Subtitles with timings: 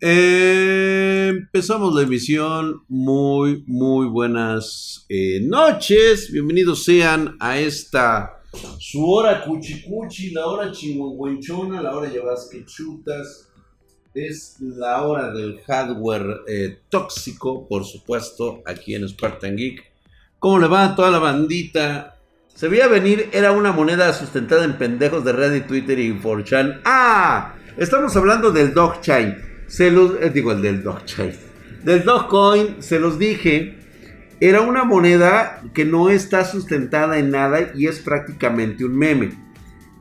[0.00, 2.82] Eh, empezamos la emisión.
[2.88, 6.30] Muy, muy buenas eh, noches.
[6.30, 8.38] Bienvenidos sean a esta
[8.78, 13.48] su hora cuchicuchi, la hora chihuahuenchona, la hora llevas que chutas.
[14.14, 19.84] Es la hora del hardware eh, tóxico, por supuesto, aquí en Spartan Geek.
[20.38, 22.16] ¿Cómo le va a toda la bandita?
[22.54, 26.80] Se veía venir, era una moneda sustentada en pendejos de Reddit, Twitter y 4chan.
[26.84, 27.54] ¡Ah!
[27.76, 29.36] Estamos hablando del Dogchain.
[29.68, 31.32] Se los, eh, digo, el del Dogchain.
[31.84, 33.76] Del Dogcoin, se los dije.
[34.40, 39.30] Era una moneda que no está sustentada en nada y es prácticamente un meme.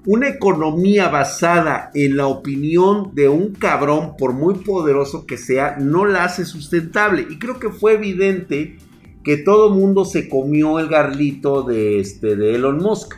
[0.06, 6.06] Una economía basada en la opinión de un cabrón, por muy poderoso que sea, no
[6.06, 7.28] la hace sustentable.
[7.30, 8.78] Y creo que fue evidente
[9.24, 13.16] que todo mundo se comió el garlito de, este, de Elon Musk.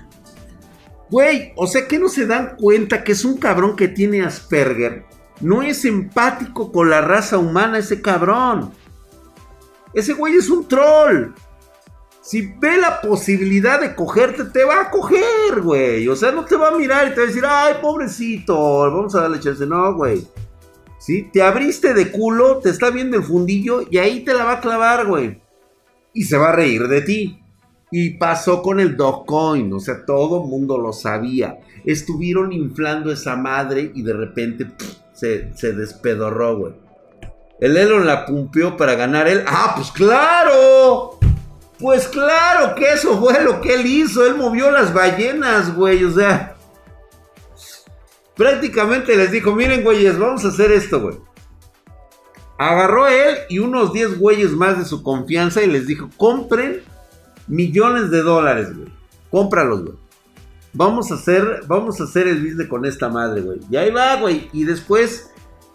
[1.11, 5.08] Güey, o sea que no se dan cuenta que es un cabrón que tiene Asperger
[5.41, 8.71] no es empático con la raza humana ese cabrón.
[9.93, 11.33] Ese güey es un troll.
[12.21, 16.07] Si ve la posibilidad de cogerte, te va a coger, güey.
[16.07, 19.15] O sea, no te va a mirar y te va a decir, ay, pobrecito, vamos
[19.15, 19.65] a darle chance.
[19.65, 20.27] No, güey.
[20.99, 21.29] ¿Sí?
[21.31, 24.59] Te abriste de culo, te está viendo el fundillo y ahí te la va a
[24.59, 25.41] clavar, güey.
[26.13, 27.41] Y se va a reír de ti.
[27.89, 31.57] Y pasó con el Dogecoin, o sea, todo mundo lo sabía.
[31.85, 34.67] Estuvieron inflando esa madre y de repente
[35.19, 36.73] se, despedorró, güey.
[37.59, 39.43] El Elon la pumpeó para ganar él.
[39.47, 41.19] ¡Ah, pues claro!
[41.77, 44.25] Pues claro que eso fue lo que él hizo.
[44.25, 46.03] Él movió las ballenas, güey.
[46.03, 46.55] O sea,
[48.35, 51.17] prácticamente les dijo: Miren, güeyes, vamos a hacer esto, güey.
[52.57, 56.81] Agarró él y unos 10 güeyes más de su confianza y les dijo: Compren
[57.47, 58.89] millones de dólares, güey.
[59.31, 59.97] Cómpralos, güey.
[60.79, 63.59] Vamos a hacer, vamos a hacer el business con esta madre, güey.
[63.69, 64.49] Y ahí va, güey.
[64.53, 65.29] Y después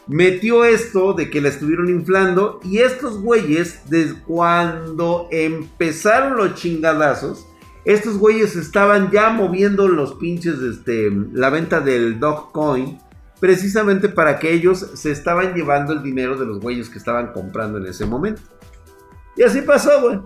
[0.07, 2.59] metió esto de que la estuvieron inflando.
[2.65, 7.47] Y estos güeyes, desde cuando empezaron los chingadazos,
[7.85, 12.99] estos güeyes estaban ya moviendo los pinches, este, la venta del Dogcoin.
[13.41, 17.77] Precisamente para que ellos se estaban llevando el dinero de los güeyes que estaban comprando
[17.77, 18.41] en ese momento.
[19.37, 20.21] Y así pasó, güey.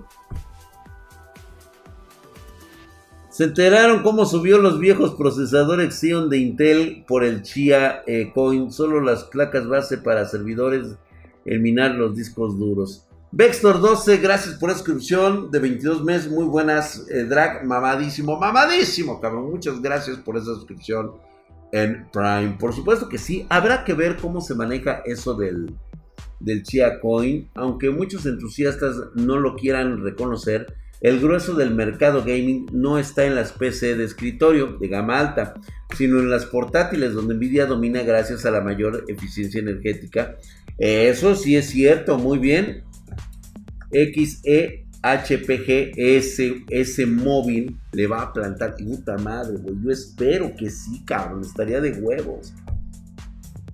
[3.39, 8.73] Se enteraron cómo subió los viejos procesadores Xeon de Intel por el Chia eh, Coin.
[8.73, 10.97] Solo las placas base para servidores
[11.45, 13.07] eliminar los discos duros.
[13.31, 16.33] Vextor 12, gracias por la suscripción de 22 meses.
[16.33, 17.65] Muy buenas, eh, Drag.
[17.65, 19.53] Mamadísimo, mamadísimo, cabrón.
[19.53, 21.13] Muchas gracias por esa suscripción
[21.71, 22.57] en Prime.
[22.59, 23.47] Por supuesto que sí.
[23.51, 25.77] Habrá que ver cómo se maneja eso del,
[26.41, 27.49] del Chia Coin.
[27.55, 33.37] Aunque muchos entusiastas no lo quieran reconocer el grueso del mercado gaming no está en
[33.37, 35.55] las PC de escritorio de gama alta,
[35.97, 40.37] sino en las portátiles donde Nvidia domina gracias a la mayor eficiencia energética.
[40.77, 42.83] Eso sí es cierto, muy bien.
[43.93, 48.75] XEHPG ese, móvil le va a plantar.
[48.77, 49.77] Puta madre, güey.
[49.83, 51.43] Yo espero que sí, cabrón.
[51.43, 52.53] Estaría de huevos.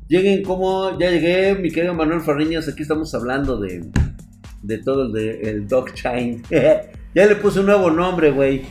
[0.08, 0.98] Lleguen como.
[0.98, 2.68] Ya llegué, mi querido Manuel Farriñas.
[2.68, 3.90] Aquí estamos hablando de.
[4.62, 6.42] De todo el, de, el Dogchain.
[7.14, 8.62] Ya le puse un nuevo nombre, güey.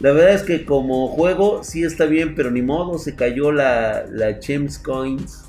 [0.00, 4.04] La verdad es que como juego sí está bien, pero ni modo, se cayó la,
[4.10, 5.44] la Chems Coins.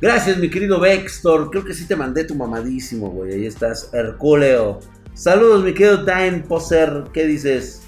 [0.00, 1.50] Gracias, mi querido Vextor.
[1.50, 3.32] Creo que sí te mandé tu mamadísimo, güey.
[3.32, 4.80] Ahí estás, Herculeo.
[5.14, 7.04] Saludos, mi querido Time Poser.
[7.12, 7.82] ¿Qué dices?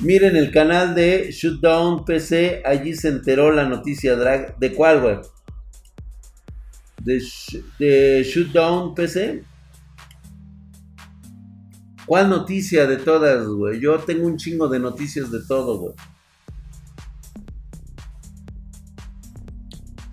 [0.00, 2.62] Miren el canal de Shootdown PC.
[2.64, 4.58] Allí se enteró la noticia drag.
[4.58, 5.16] ¿De cuál, güey?
[7.02, 7.22] De,
[7.78, 9.42] de Shootdown PC.
[12.08, 13.80] ¿Cuál noticia de todas, güey?
[13.80, 15.94] Yo tengo un chingo de noticias de todo, güey.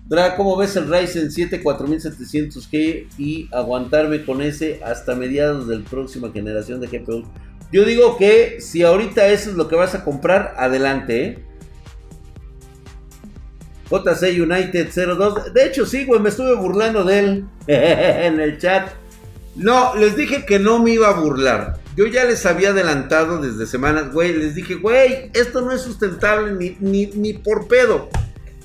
[0.04, 5.84] Dra, ¿cómo ves el Ryzen 7 4700G y aguantarme con ese hasta mediados de la
[5.86, 7.24] próxima generación de GPU?
[7.72, 11.44] Yo digo que si ahorita eso es lo que vas a comprar, adelante, ¿eh?
[13.90, 15.54] JC United 02.
[15.54, 18.90] De hecho, sí, güey, me estuve burlando de él en el chat.
[19.54, 21.85] No, les dije que no me iba a burlar.
[21.96, 26.76] Yo ya les había adelantado desde semanas, güey, les dije, güey, esto no es sustentable
[26.78, 28.10] ni, ni, por pedo.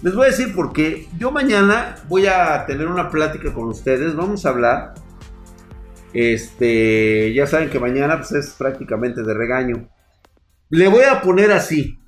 [0.04, 1.08] Les voy a decir por qué.
[1.18, 4.94] Yo mañana voy a tener una plática con ustedes, vamos a hablar.
[6.14, 9.90] Este, ya saben que mañana pues, es prácticamente de regaño.
[10.70, 12.00] Le voy a poner así.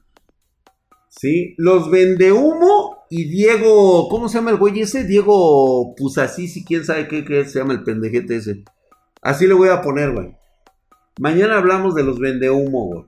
[1.08, 1.56] ¿Sí?
[1.58, 5.06] Los vende humo y Diego, ¿cómo se llama el güey ese?
[5.06, 8.64] Diego Pusasí, si quién sabe qué, qué se llama el pendejete ese.
[9.22, 10.36] Así le voy a poner, güey.
[11.20, 13.06] Mañana hablamos de los vendehumo, güey.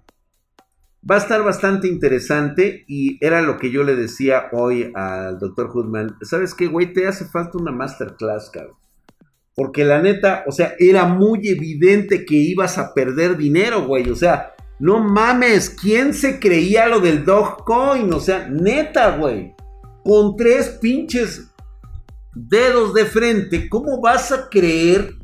[1.10, 5.70] Va a estar bastante interesante y era lo que yo le decía hoy al doctor
[5.72, 6.18] Hoodman.
[6.22, 6.94] ¿Sabes qué, güey?
[6.94, 8.76] Te hace falta una masterclass, cabrón.
[9.56, 14.10] Porque la neta, o sea, era muy evidente que ibas a perder dinero, güey.
[14.10, 18.12] O sea, no mames, ¿quién se creía lo del Dogecoin?
[18.14, 19.56] O sea, neta, güey.
[20.04, 21.52] Con tres pinches
[22.36, 25.16] dedos de frente, ¿cómo vas a creer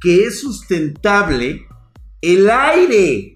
[0.00, 1.66] que es sustentable
[2.22, 3.34] el aire?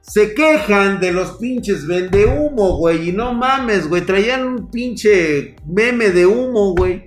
[0.00, 3.10] Se quejan de los pinches vende humo, güey.
[3.10, 4.04] Y no mames, güey.
[4.04, 7.04] Traían un pinche meme de humo, güey.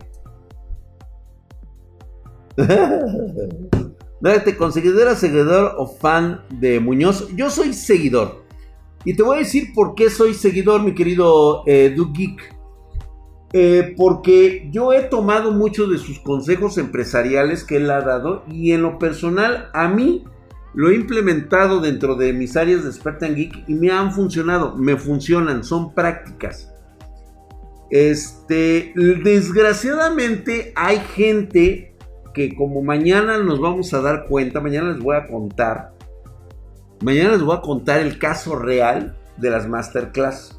[4.44, 7.28] ¿Te consideras seguidor o fan de Muñoz?
[7.36, 8.46] Yo soy seguidor.
[9.06, 12.57] Y te voy a decir por qué soy seguidor, mi querido eh, Geek.
[13.54, 18.74] Eh, porque yo he tomado muchos de sus consejos empresariales que él ha dado y
[18.74, 20.26] en lo personal a mí
[20.74, 24.98] lo he implementado dentro de mis áreas de Spartan Geek y me han funcionado, me
[24.98, 26.74] funcionan, son prácticas.
[27.90, 31.96] Este, desgraciadamente hay gente
[32.34, 35.94] que como mañana nos vamos a dar cuenta, mañana les voy a contar,
[37.02, 40.57] mañana les voy a contar el caso real de las masterclass.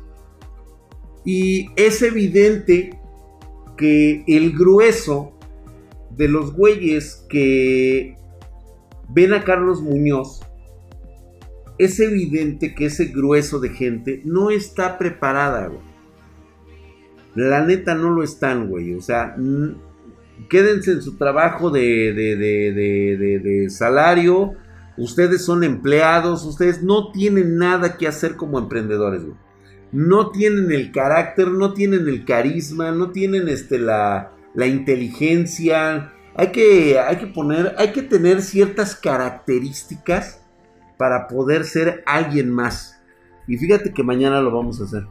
[1.31, 2.99] Y es evidente
[3.77, 5.35] que el grueso
[6.17, 8.17] de los güeyes que
[9.11, 10.41] ven a Carlos Muñoz,
[11.77, 15.83] es evidente que ese grueso de gente no está preparada, güey.
[17.35, 18.95] La neta no lo están, güey.
[18.95, 19.37] O sea,
[20.49, 24.55] quédense en su trabajo de, de, salario.
[24.97, 26.47] Ustedes son empleados.
[26.47, 29.48] Ustedes no tienen nada que hacer como emprendedores, güey.
[29.93, 36.53] No tienen el carácter, no tienen el carisma, no tienen este, la, la inteligencia, hay
[36.53, 40.45] que, hay que poner, hay que tener ciertas características
[40.97, 43.01] para poder ser alguien más.
[43.47, 45.07] Y fíjate que mañana lo vamos a hacer.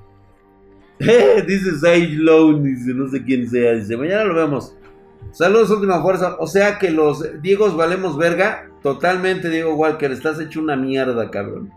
[1.47, 4.75] dice Sage Lowe, dice, no sé quién sea, dice, mañana lo vemos.
[5.31, 6.37] Saludos, última fuerza.
[6.39, 8.69] O sea que los Diegos valemos verga.
[8.81, 11.71] Totalmente, Diego Walker, estás hecho una mierda, cabrón.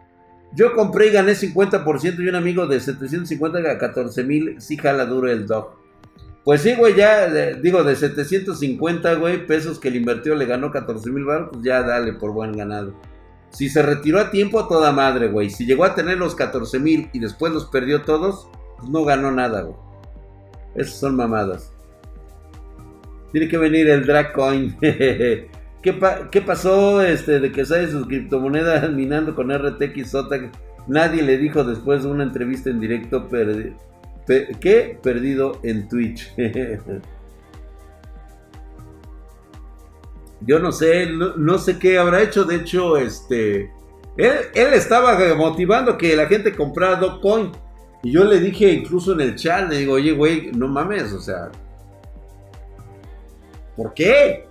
[0.53, 5.07] Yo compré y gané 50% y un amigo de 750 a 14 mil, sí jala
[5.07, 5.79] duro el dog.
[6.45, 11.11] Pues sí, güey, ya, digo, de 750, güey, pesos que le invirtió, le ganó 14
[11.11, 12.95] mil baros, pues ya dale por buen ganado.
[13.51, 15.51] Si se retiró a tiempo, a toda madre, güey.
[15.51, 18.49] Si llegó a tener los 14 mil y después los perdió todos,
[18.79, 19.77] pues no ganó nada, güey.
[20.75, 21.73] Esas son mamadas.
[23.33, 24.77] Tiene que venir el Dragcoin.
[25.83, 25.99] ¿Qué,
[26.31, 30.15] ¿Qué, pasó este, de que sale sus criptomonedas minando con RTX?
[30.87, 33.29] Nadie le dijo después de una entrevista en directo,
[34.61, 34.99] ¿Qué?
[35.03, 36.35] Perdido en Twitch.
[40.43, 42.45] Yo no sé, no, sé qué habrá hecho.
[42.45, 43.71] De hecho, este.
[44.17, 47.53] Él, estaba motivando que la gente comprara Dogecoin.
[48.03, 51.21] Y yo le dije incluso en el chat, le digo, oye, güey, no mames, o
[51.21, 51.51] sea.
[53.77, 54.47] ¿Por qué?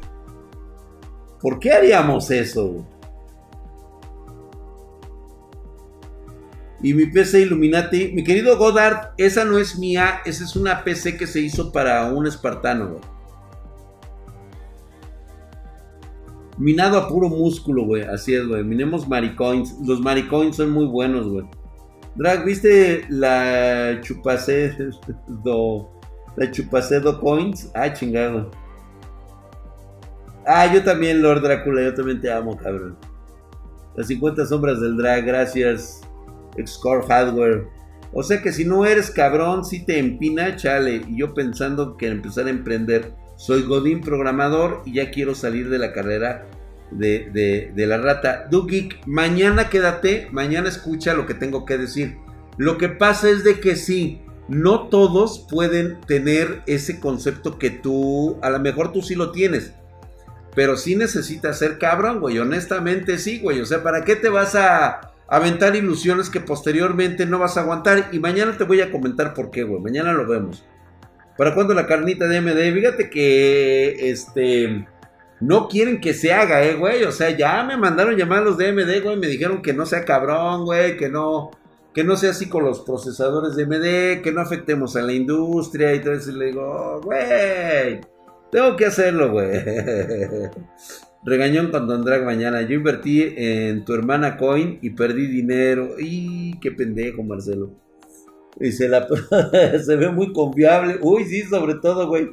[1.41, 2.86] ¿Por qué haríamos eso?
[6.81, 11.18] Y mi PC Illuminati, mi querido Godard, esa no es mía, esa es una PC
[11.18, 13.00] que se hizo para un espartano.
[16.57, 18.03] Minado a puro músculo, güey.
[18.03, 18.63] Así es, güey.
[18.65, 19.75] Minemos maricoins.
[19.85, 21.45] Los maricoins son muy buenos, güey.
[22.15, 24.89] Drag, ¿viste la chupacedo?
[26.35, 27.71] La chupacedo coins?
[27.73, 28.52] Ah, chingado.
[30.51, 31.83] Ah, yo también, Lord Drácula.
[31.83, 32.97] Yo también te amo, cabrón.
[33.95, 36.01] Las 50 sombras del drag, gracias.
[36.65, 37.68] Score Hardware.
[38.13, 41.03] O sea que si no eres cabrón, si te empina, chale.
[41.07, 43.13] Y yo pensando que empezar a emprender.
[43.37, 46.47] Soy Godín programador y ya quiero salir de la carrera
[46.89, 48.47] de, la rata.
[48.49, 52.18] Dugik, mañana quédate, mañana escucha lo que tengo que decir.
[52.57, 58.39] Lo que pasa es de que sí, no todos pueden tener ese concepto que tú,
[58.41, 59.73] a lo mejor tú sí lo tienes.
[60.59, 62.37] Pero sí necesitas ser cabrón, güey.
[62.37, 63.61] Honestamente sí, güey.
[63.61, 68.09] O sea, ¿para qué te vas a aventar ilusiones que posteriormente no vas a aguantar.
[68.11, 69.81] Y mañana te voy a comentar por qué, güey.
[69.81, 70.66] Mañana lo vemos.
[71.37, 72.73] ¿Para cuándo la carnita de MD?
[72.73, 74.85] Fíjate que este
[75.39, 77.06] no quieren que se haga, eh, güey.
[77.06, 79.16] O sea, ya me mandaron llamar los de MD, güey.
[79.16, 80.97] Me dijeron que no sea cabrón, güey.
[80.97, 81.51] Que no,
[81.94, 84.21] que no sea así con los procesadores de MD.
[84.21, 86.31] Que no afectemos a la industria y todo eso.
[86.31, 88.01] Y le digo, oh, güey,
[88.51, 89.49] tengo que hacerlo, güey.
[91.23, 92.61] Regañón con Don Drag mañana.
[92.61, 95.95] Yo invertí en tu hermana Coin y perdí dinero.
[95.99, 97.71] ¡Y qué pendejo, Marcelo!
[98.59, 99.07] Y se, la,
[99.85, 100.97] se ve muy confiable.
[101.01, 102.29] Uy, sí, sobre todo, güey.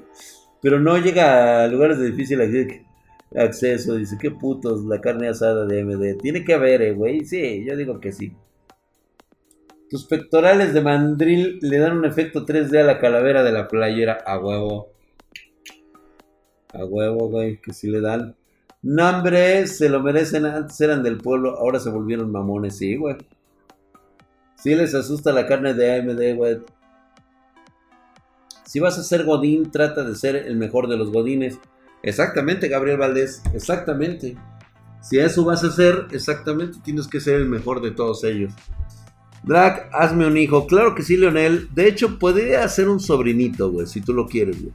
[0.63, 2.41] Pero no llega a lugares de difícil
[3.35, 3.97] acceso.
[3.97, 6.19] Dice, qué putos, la carne asada de MD.
[6.21, 7.25] Tiene que haber, eh, güey.
[7.25, 8.33] Sí, yo digo que sí.
[9.91, 14.19] Tus pectorales de mandril le dan un efecto 3D a la calavera de la playera.
[14.27, 14.96] A huevo.
[16.79, 18.37] A huevo, güey, que si le dan.
[18.83, 20.47] Nombre, se lo merecen.
[20.47, 22.77] Antes eran del pueblo, ahora se volvieron mamones.
[22.77, 23.17] Sí, güey.
[24.57, 26.59] Sí les asusta la carne de AMD, güey.
[28.65, 31.59] Si vas a ser Godín, trata de ser el mejor de los Godines.
[32.03, 33.43] Exactamente, Gabriel Valdés.
[33.55, 34.37] Exactamente.
[35.01, 38.53] Si eso vas a hacer, exactamente tienes que ser el mejor de todos ellos.
[39.45, 40.67] Drag, hazme un hijo.
[40.67, 41.69] Claro que sí, Leonel.
[41.73, 44.75] De hecho, podría ser un sobrinito, güey, si tú lo quieres, güey.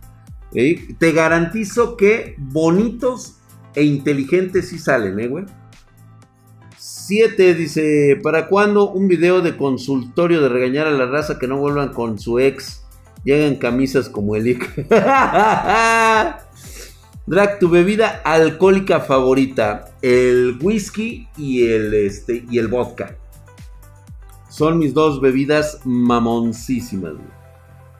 [0.51, 3.37] Te garantizo que bonitos
[3.73, 5.45] e inteligentes sí salen, ¿eh, güey?
[6.77, 11.57] 7 dice, ¿para cuándo un video de consultorio de regañar a la raza que no
[11.57, 12.83] vuelvan con su ex?
[13.23, 14.87] Llegan camisas como el Ic.
[17.27, 23.15] Drag, tu bebida alcohólica favorita, el whisky y el, este, y el vodka.
[24.49, 27.13] Son mis dos bebidas mamoncísimas.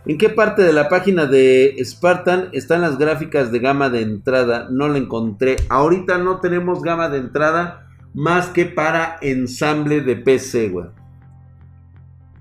[0.05, 4.67] ¿En qué parte de la página de Spartan están las gráficas de gama de entrada?
[4.72, 5.58] No la encontré.
[5.70, 10.88] Ahorita no tenemos gama de entrada más que para ensamble de PC, güey.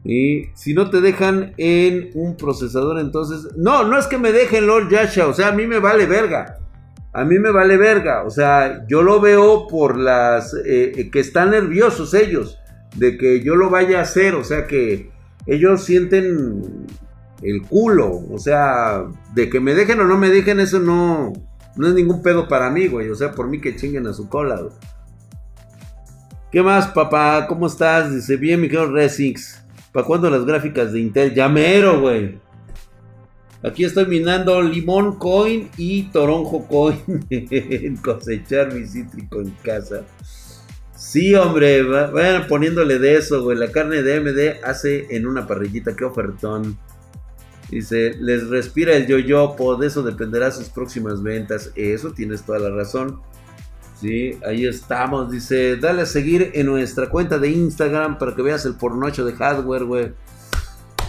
[0.05, 3.55] Y si no te dejan en un procesador, entonces...
[3.57, 6.59] No, no es que me dejen Lord Yasha, o sea, a mí me vale verga.
[7.13, 10.57] A mí me vale verga, o sea, yo lo veo por las...
[10.65, 12.57] Eh, que están nerviosos ellos
[12.97, 15.11] de que yo lo vaya a hacer, o sea que
[15.47, 16.87] ellos sienten
[17.43, 19.05] el culo, o sea,
[19.35, 21.33] de que me dejen o no me dejen, eso no,
[21.77, 24.29] no es ningún pedo para mí, güey, o sea, por mí que chinguen a su
[24.29, 24.73] cola, güey.
[26.53, 27.47] ¿Qué más, papá?
[27.49, 28.13] ¿Cómo estás?
[28.13, 29.65] Dice, bien, mi querido Resix.
[29.93, 31.33] ¿Para cuándo las gráficas de Intel?
[31.33, 32.41] Llamero, güey.
[33.63, 36.99] Aquí estoy minando limón coin y toronjo coin.
[38.03, 40.03] cosechar mi cítrico en casa.
[40.97, 43.57] Sí, hombre, vayan poniéndole de eso, güey.
[43.57, 46.79] La carne de MD hace en una parrillita, qué ofertón.
[47.71, 51.71] Dice, les respira el yoyopo, de eso dependerá sus próximas ventas.
[51.77, 53.21] Eso tienes toda la razón.
[54.01, 55.31] Sí, ahí estamos.
[55.31, 59.35] Dice, dale a seguir en nuestra cuenta de Instagram para que veas el pornocho de
[59.35, 60.13] hardware, güey.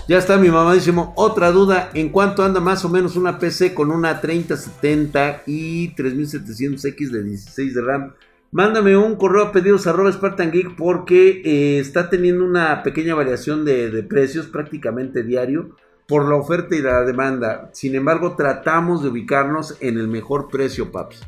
[0.08, 1.14] Ya está mi mamadísimo.
[1.16, 7.12] Otra duda, ¿en cuánto anda más o menos una PC con una 3070 y 3700X
[7.12, 8.14] de 16 de RAM?
[8.52, 13.64] Mándame un correo a pedidos arroba Spartan Geek porque eh, está teniendo una pequeña variación
[13.64, 15.78] de, precios prácticamente diario
[16.08, 17.70] por la oferta y la demanda.
[17.74, 21.22] Sin embargo, tratamos de ubicarnos en el mejor precio, paps.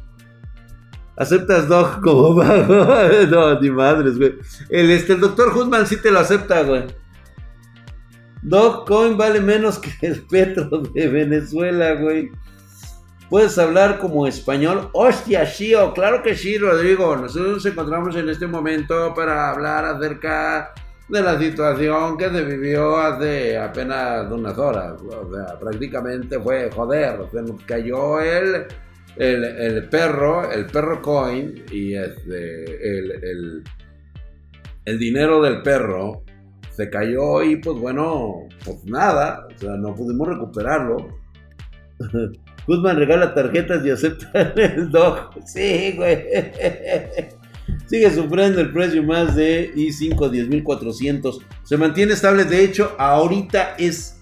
[1.16, 2.86] ¿Aceptas Dog como pago?
[3.30, 4.36] no, ni madres, güey.
[4.70, 6.86] El, este, el doctor Hussman sí te lo acepta, güey.
[8.86, 12.32] Coin vale menos que el Petro de Venezuela, güey.
[13.30, 14.90] ¿Puedes hablar como español?
[14.94, 17.16] Hostia, Shio, claro que sí, Rodrigo.
[17.16, 20.74] Nosotros nos encontramos en este momento para hablar acerca
[21.14, 25.02] de la situación que se vivió hace apenas unas horas.
[25.02, 27.20] O sea, prácticamente fue joder.
[27.32, 28.66] Se nos cayó el,
[29.16, 33.64] el, perro, el perro coin y este, el,
[34.86, 36.24] el dinero del perro
[36.72, 40.98] se cayó y pues bueno, pues nada, o sea, no pudimos recuperarlo.
[42.68, 45.30] Guzmán regala tarjetas y acepta el dog.
[45.46, 46.26] Sí, güey.
[47.94, 51.44] Sigue sufriendo el precio más de i5 10.400.
[51.62, 52.44] Se mantiene estable.
[52.44, 54.20] De hecho, ahorita es,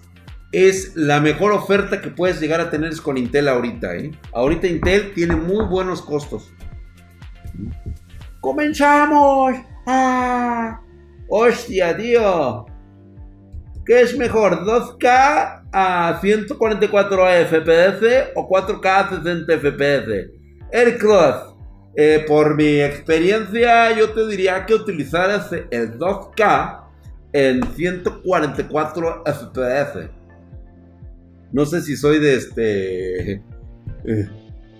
[0.52, 3.96] es la mejor oferta que puedes llegar a tener con Intel ahorita.
[3.96, 4.10] ¿eh?
[4.34, 6.52] Ahorita Intel tiene muy buenos costos.
[8.42, 9.54] ¡Comenzamos!
[9.86, 10.78] ¡Ah!
[11.30, 12.66] ¡Hostia, tío!
[13.86, 14.66] ¿Qué es mejor?
[14.66, 20.30] ¿2K a 144 FPS o 4K a 60 FPS.
[20.74, 21.51] Aircross,
[21.94, 26.84] eh, por mi experiencia, yo te diría que utilizaras el 2K
[27.32, 30.10] en 144 FPS.
[31.52, 33.32] No sé si soy de este.
[33.32, 34.28] Eh,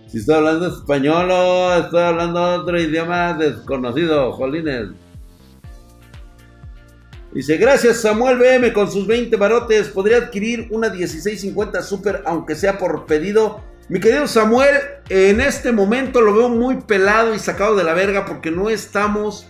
[0.07, 4.89] si estoy hablando español o estoy hablando otro idioma desconocido, jolines.
[7.35, 9.89] Dice, gracias Samuel BM con sus 20 barotes.
[9.89, 13.63] Podría adquirir una 1650 Super aunque sea por pedido.
[13.89, 14.77] Mi querido Samuel,
[15.09, 19.47] en este momento lo veo muy pelado y sacado de la verga porque no estamos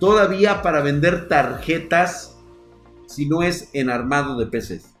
[0.00, 2.36] todavía para vender tarjetas
[3.06, 4.92] si no es en armado de peces.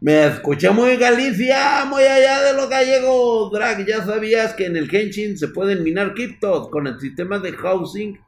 [0.00, 3.52] Me escuché muy Galicia, muy allá de los gallegos.
[3.52, 7.52] Drag, ya sabías que en el Genshin se pueden minar criptos con el sistema de
[7.52, 8.18] housing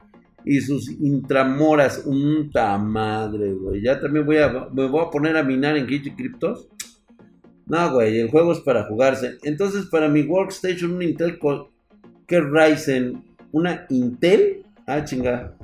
[0.44, 2.02] y sus intramoras.
[2.04, 3.82] Un madre, güey.
[3.82, 6.68] Ya también voy a, me voy a poner a minar en Kitty Cryptos.
[7.66, 9.38] No, güey, el juego es para jugarse.
[9.42, 11.38] Entonces, para mi workstation, un Intel
[12.26, 13.22] ¿Qué Ryzen?
[13.52, 14.64] ¿Una Intel?
[14.86, 15.54] Ah, chinga.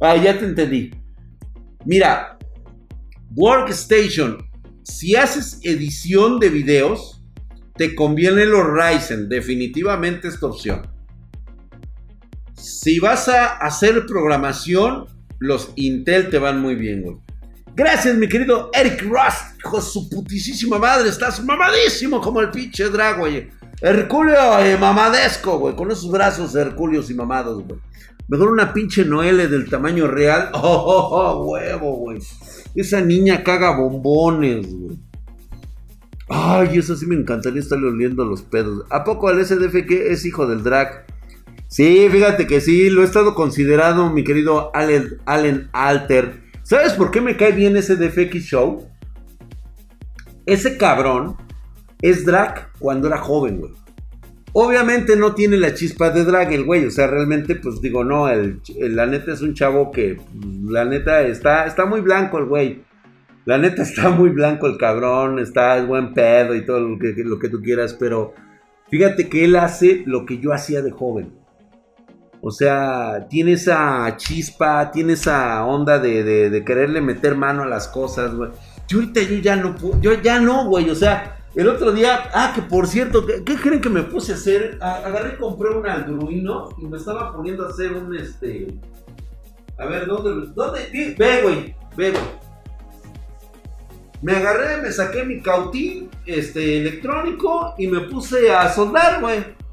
[0.00, 0.90] Ah, ya te entendí.
[1.84, 2.38] Mira,
[3.36, 4.38] Workstation,
[4.82, 7.22] si haces edición de videos,
[7.76, 10.86] te conviene los Ryzen, definitivamente esta opción.
[12.54, 15.06] Si vas a hacer programación,
[15.44, 17.16] los Intel te van muy bien, güey.
[17.76, 21.08] Gracias, mi querido Eric Rust, hijo de su putísima madre.
[21.08, 23.50] Estás mamadísimo como el pinche drag, güey.
[23.80, 25.76] Herculeo eh, mamadesco, güey.
[25.76, 27.78] Con esos brazos hercúleos y mamados, güey.
[28.28, 30.50] Mejor una pinche Noelle del tamaño real.
[30.54, 32.20] Oh, oh, oh, huevo, güey.
[32.74, 34.98] Esa niña caga bombones, güey.
[36.28, 38.86] Ay, eso sí me encantaría estarle oliendo los pedos.
[38.88, 41.04] ¿A poco el SDF que es hijo del drag?
[41.74, 46.40] Sí, fíjate que sí, lo he estado considerando, mi querido Allen, Alter.
[46.62, 48.86] ¿Sabes por qué me cae bien ese DFX Show?
[50.46, 51.36] Ese cabrón
[52.00, 53.72] es drag cuando era joven, güey.
[54.52, 58.28] Obviamente no tiene la chispa de drag el güey, o sea, realmente, pues digo, no,
[58.28, 60.20] el, la neta es un chavo que,
[60.62, 62.84] la neta, está, está muy blanco el güey.
[63.46, 67.14] La neta está muy blanco el cabrón, está el buen pedo y todo lo que,
[67.16, 68.32] lo que tú quieras, pero
[68.90, 71.42] fíjate que él hace lo que yo hacía de joven.
[72.46, 78.34] O sea, tiene esa chispa, tiene esa onda de, quererle meter mano a las cosas,
[78.34, 78.50] güey.
[78.86, 80.90] Yo ahorita yo ya no puedo, yo ya no, güey.
[80.90, 84.34] O sea, el otro día, ah, que por cierto, ¿qué, creen que me puse a
[84.34, 84.76] hacer?
[84.82, 88.78] agarré y compré un Arduino y me estaba poniendo a hacer un este.
[89.78, 90.52] A ver, ¿dónde?
[90.54, 91.14] ¿Dónde?
[91.18, 92.24] Ve, güey, ve, güey.
[94.20, 99.63] Me agarré, me saqué mi cautín este, electrónico y me puse a soldar, güey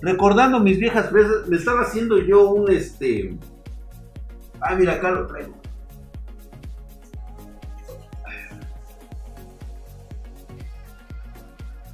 [0.00, 3.36] recordando mis viejas fresas, me estaba haciendo yo un este.
[4.60, 5.54] Ah, mira, acá lo traigo.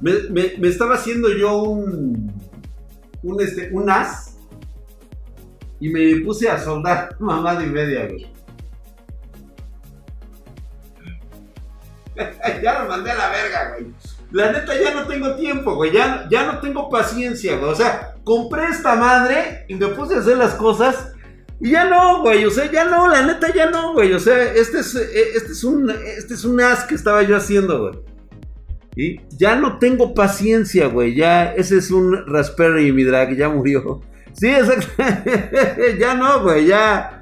[0.01, 2.33] Me, estaba haciendo yo un,
[3.21, 4.35] un, este, un as
[5.79, 8.31] y me puse a soldar mamada y media, güey.
[12.63, 13.93] ya lo mandé a la verga, güey.
[14.31, 15.91] La neta ya no tengo tiempo, güey.
[15.91, 17.71] Ya, ya no tengo paciencia, güey.
[17.71, 21.13] O sea, compré esta madre y me puse a hacer las cosas.
[21.59, 22.45] Y ya no, güey.
[22.45, 24.13] O sea, ya no, la neta ya no, güey.
[24.13, 27.35] O sea, este es, eh, este es un, este es un as que estaba yo
[27.35, 27.99] haciendo, güey.
[28.95, 31.15] Y ya no tengo paciencia, güey.
[31.15, 34.01] Ya, ese es un Raspberry, mi drag, ya murió.
[34.33, 34.87] Sí, exacto.
[35.99, 36.65] ya no, güey.
[36.65, 37.21] Ya.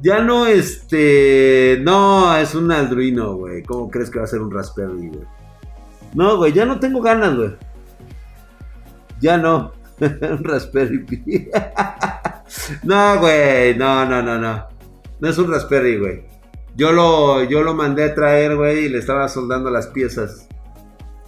[0.00, 1.80] Ya no, este.
[1.82, 3.64] No, es un Aldruino, güey.
[3.64, 5.26] ¿Cómo crees que va a ser un Raspberry, güey?
[6.14, 7.50] No, güey, ya no tengo ganas, güey.
[9.20, 9.72] Ya no.
[10.00, 11.48] un Raspberry Pi.
[12.82, 14.68] no, güey, no, no, no, no.
[15.20, 16.24] No es un Raspberry, güey.
[16.76, 20.48] Yo lo, yo lo mandé a traer, güey, y le estaba soldando las piezas.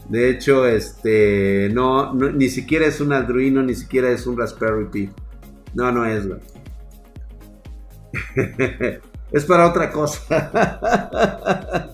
[0.08, 5.10] De hecho, este, no, ni siquiera es un Arduino, ni siquiera es un Raspberry Pi.
[5.74, 6.40] No, no es, güey.
[9.32, 11.90] es para otra cosa.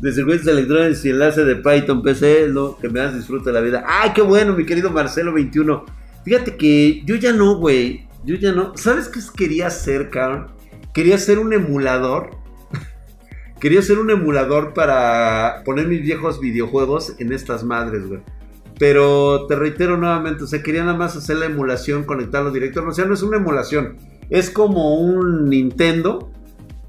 [0.00, 3.60] De circuitos electrónicos y enlace de Python PC lo que me das disfruto de la
[3.60, 3.84] vida.
[3.86, 5.84] ¡Ay, qué bueno, mi querido Marcelo21!
[6.24, 8.06] Fíjate que yo ya no, güey.
[8.24, 8.76] Yo ya no.
[8.76, 10.48] ¿Sabes qué quería hacer, cabrón?
[10.92, 12.30] Quería hacer un emulador.
[13.60, 18.20] quería hacer un emulador para poner mis viejos videojuegos en estas madres, güey.
[18.78, 22.86] Pero te reitero nuevamente, o sea, quería nada más hacer la emulación, conectarlo directo.
[22.86, 23.96] O sea, no es una emulación.
[24.30, 26.30] Es como un Nintendo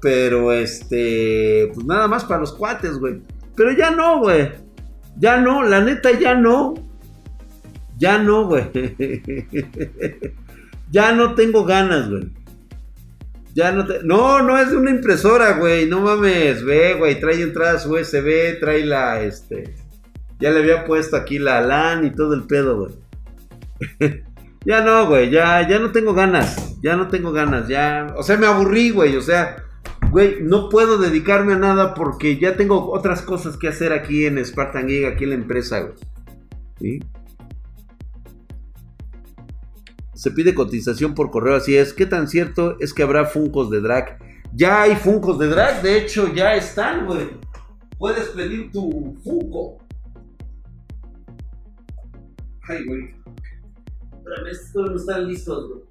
[0.00, 3.20] pero este, pues nada más para los cuates, güey.
[3.54, 4.50] Pero ya no, güey.
[5.18, 6.74] Ya no, la neta ya no.
[7.98, 8.64] Ya no, güey.
[10.90, 12.30] ya no tengo ganas, güey.
[13.54, 14.02] Ya no te...
[14.02, 15.86] No, no es de una impresora, güey.
[15.86, 17.20] No mames, ve, güey.
[17.20, 19.74] Trae entradas USB, trae la, este...
[20.38, 22.94] Ya le había puesto aquí la LAN y todo el pedo, güey.
[24.64, 25.28] ya no, güey.
[25.28, 26.80] Ya, ya no tengo ganas.
[26.80, 27.68] Ya no tengo ganas.
[27.68, 28.14] Ya...
[28.16, 29.16] O sea, me aburrí, güey.
[29.16, 29.64] O sea
[30.10, 34.44] güey, no puedo dedicarme a nada porque ya tengo otras cosas que hacer aquí en
[34.44, 37.00] Spartan Gig, aquí en la empresa, güey.
[40.14, 41.92] Se pide cotización por correo, así es.
[41.92, 44.18] ¿Qué tan cierto es que habrá Funcos de drag?
[44.52, 47.30] Ya hay Funcos de drag, de hecho ya están, güey.
[47.98, 49.78] Puedes pedir tu Funko.
[52.68, 53.14] Ay, güey.
[54.24, 55.89] Pero estos no están listos, güey.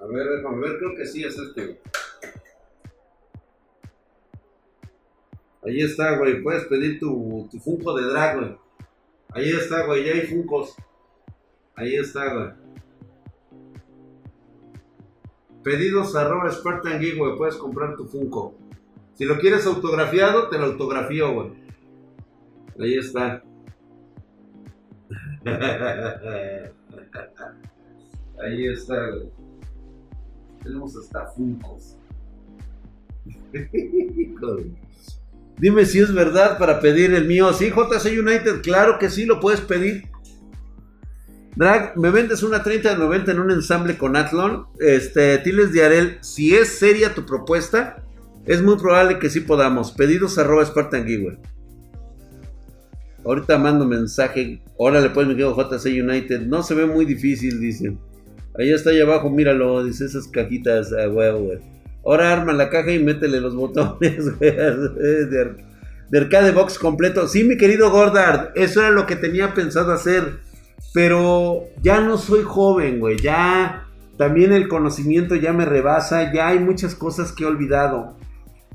[0.00, 1.78] A ver, déjame ver, creo que sí es este.
[5.62, 6.42] Ahí está, güey.
[6.42, 8.56] Puedes pedir tu, tu Funko de drag, güey.
[9.28, 10.04] Ahí está, güey.
[10.04, 10.74] Ya hay Funcos.
[11.74, 12.50] Ahí está, güey.
[15.62, 17.36] Pedidos arroba Spartan Geek, güey.
[17.36, 18.54] Puedes comprar tu Funko.
[19.14, 21.52] Si lo quieres autografiado, te lo autografío, güey.
[22.78, 23.42] Ahí está.
[28.42, 29.39] Ahí está, güey.
[30.62, 31.96] Tenemos hasta Funcos.
[35.58, 37.52] Dime si es verdad para pedir el mío.
[37.52, 40.08] Sí, JC United, claro que sí, lo puedes pedir.
[41.56, 44.66] Drag, ¿me vendes una 30 de 90 en un ensamble con Athlon?
[44.78, 48.02] Este, Tiles de Arel, si es seria tu propuesta,
[48.46, 49.92] es muy probable que sí podamos.
[49.92, 51.38] Pedidos arroba Spartan Giver.
[53.24, 54.62] Ahorita mando mensaje.
[54.78, 56.42] Órale, pues me quedo JC United.
[56.46, 57.98] No se ve muy difícil, dicen.
[58.58, 59.84] Ahí está ahí abajo, míralo.
[59.84, 61.58] Dice esas cajitas a huevo, güey.
[62.04, 64.50] Ahora arma la caja y métele los botones, güey.
[64.50, 65.54] De,
[66.10, 67.26] de arcade box completo.
[67.28, 68.50] Sí, mi querido Gordard.
[68.54, 70.38] Eso era lo que tenía pensado hacer.
[70.92, 73.16] Pero ya no soy joven, güey.
[73.18, 73.86] Ya
[74.16, 76.32] también el conocimiento ya me rebasa.
[76.32, 78.16] Ya hay muchas cosas que he olvidado.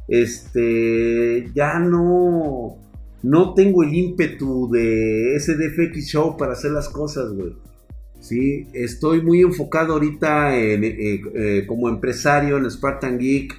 [0.08, 2.78] Este, ya no
[3.26, 7.56] no tengo el ímpetu de SDFX Show para hacer las cosas, güey.
[8.26, 13.54] Sí, estoy muy enfocado ahorita en, eh, eh, como empresario en Spartan Geek.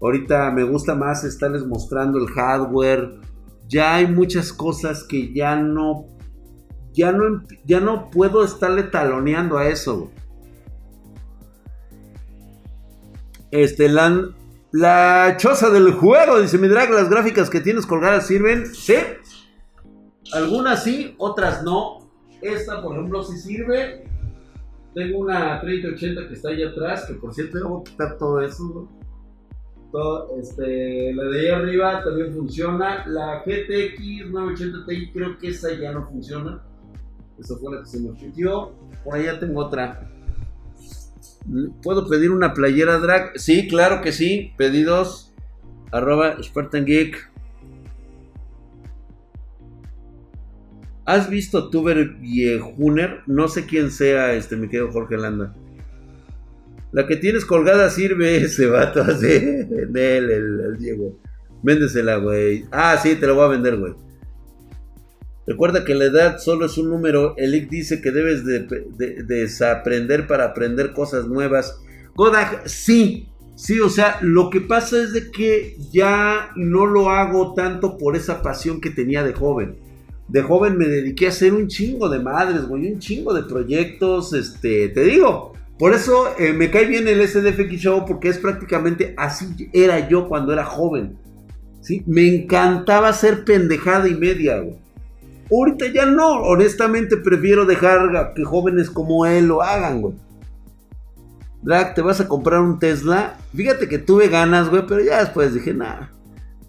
[0.00, 3.20] Ahorita me gusta más estarles mostrando el hardware.
[3.68, 6.06] Ya hay muchas cosas que ya no,
[6.94, 10.10] ya no, ya no puedo estarle taloneando a eso.
[13.50, 14.34] Este, LAN
[14.72, 18.74] la choza del juego, dice mi drag, las gráficas que tienes colgadas sirven.
[18.74, 18.96] Sí.
[20.32, 22.05] Algunas sí, otras no.
[22.40, 24.04] Esta, por ejemplo, sí sirve.
[24.94, 28.88] Tengo una 3080 que está ahí atrás, que por cierto, a quitar todo eso.
[29.92, 33.06] Todo, este, la de ahí arriba también funciona.
[33.06, 36.62] La GTX 980 Ti, creo que esa ya no funciona.
[37.38, 38.72] Esa fue la que se me metió.
[39.04, 40.10] Por allá tengo otra.
[41.82, 43.38] ¿Puedo pedir una playera drag?
[43.38, 44.52] Sí, claro que sí.
[44.56, 45.34] Pedidos.
[45.92, 47.30] Arroba Spartan Geek.
[51.06, 53.20] ¿Has visto Tuber Viejuner?
[53.26, 55.54] No sé quién sea este, mi querido Jorge Landa.
[56.90, 59.32] La que tienes colgada sirve ese vato así.
[59.32, 61.16] En él, el, Diego.
[61.62, 62.64] Véndesela, güey.
[62.72, 63.94] Ah, sí, te la voy a vender, güey.
[65.46, 67.34] Recuerda que la edad solo es un número.
[67.36, 68.66] El IC dice que debes de,
[69.24, 71.80] desaprender para aprender cosas nuevas.
[72.16, 73.28] Godag, sí.
[73.54, 78.16] Sí, o sea, lo que pasa es de que ya no lo hago tanto por
[78.16, 79.85] esa pasión que tenía de joven.
[80.28, 84.32] De joven me dediqué a hacer un chingo de madres, güey, un chingo de proyectos,
[84.32, 85.52] este, te digo.
[85.78, 90.26] Por eso eh, me cae bien el SDFX Show porque es prácticamente así era yo
[90.26, 91.18] cuando era joven.
[91.80, 92.02] ¿sí?
[92.06, 94.76] Me encantaba hacer pendejada y media, güey.
[95.50, 100.14] Ahorita ya no, honestamente prefiero dejar que jóvenes como él lo hagan, güey.
[101.62, 103.36] Drag, ¿te vas a comprar un Tesla?
[103.54, 106.10] Fíjate que tuve ganas, güey, pero ya después dije, nada.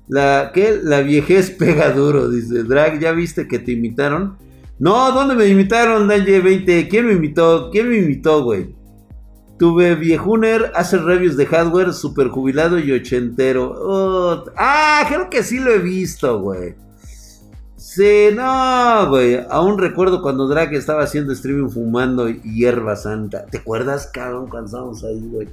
[0.07, 0.79] La, ¿qué?
[0.81, 2.63] La viejez pega duro, dice.
[2.63, 4.37] Drag, ¿ya viste que te imitaron?
[4.79, 6.87] No, ¿dónde me imitaron, Danje 20?
[6.87, 7.69] ¿Quién me imitó?
[7.71, 8.75] ¿Quién me imitó, güey?
[9.57, 14.45] Tuve viejuner, hace reviews de hardware, super jubilado y ochentero.
[14.55, 16.75] Ah, creo que sí lo he visto, güey.
[17.75, 19.39] Sí, no, güey.
[19.49, 23.47] Aún recuerdo cuando Drake estaba haciendo streaming fumando hierba santa.
[23.47, 25.47] ¿Te acuerdas, cabrón, cuando estábamos ahí, güey?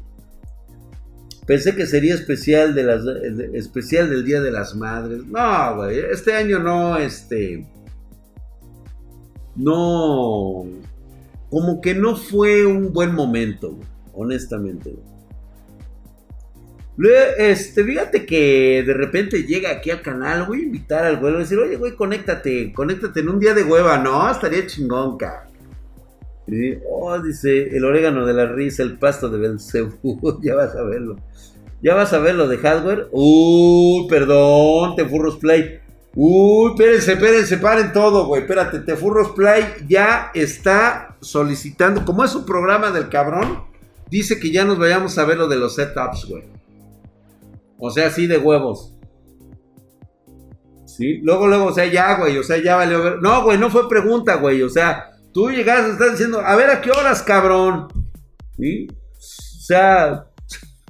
[1.47, 3.05] Pensé que sería especial, de las,
[3.53, 5.27] especial del Día de las Madres.
[5.27, 5.99] No, güey.
[5.99, 7.67] Este año no, este.
[9.55, 10.65] No.
[11.51, 15.15] Como que no fue un buen momento, güey, honestamente, güey.
[17.39, 21.39] Este, fíjate que de repente llega aquí al canal, voy a invitar al güey, a
[21.39, 25.54] decir, oye, güey, conéctate, conéctate en un día de hueva, no, estaría chingón, cabrón.
[26.91, 31.17] Oh, dice, el orégano de la risa, el pasto de Belcebú, ya vas a verlo.
[31.83, 33.09] Ya vas a ver lo de hardware.
[33.13, 35.81] Uy, perdón, Tefurros Play.
[36.15, 38.43] Uy, espérense, espérense, paren todo, güey.
[38.43, 43.65] Espérate, Tefurros Play ya está solicitando, como es un programa del cabrón,
[44.11, 46.45] dice que ya nos vayamos a ver lo de los setups, güey.
[47.79, 48.95] O sea, sí de huevos.
[50.87, 53.17] Sí, luego, luego, o sea, ya, güey, o sea, ya valió.
[53.17, 56.81] No, güey, no fue pregunta, güey, o sea, tú llegas, estás diciendo, a ver a
[56.81, 57.89] qué horas, cabrón.
[58.57, 60.27] O sea,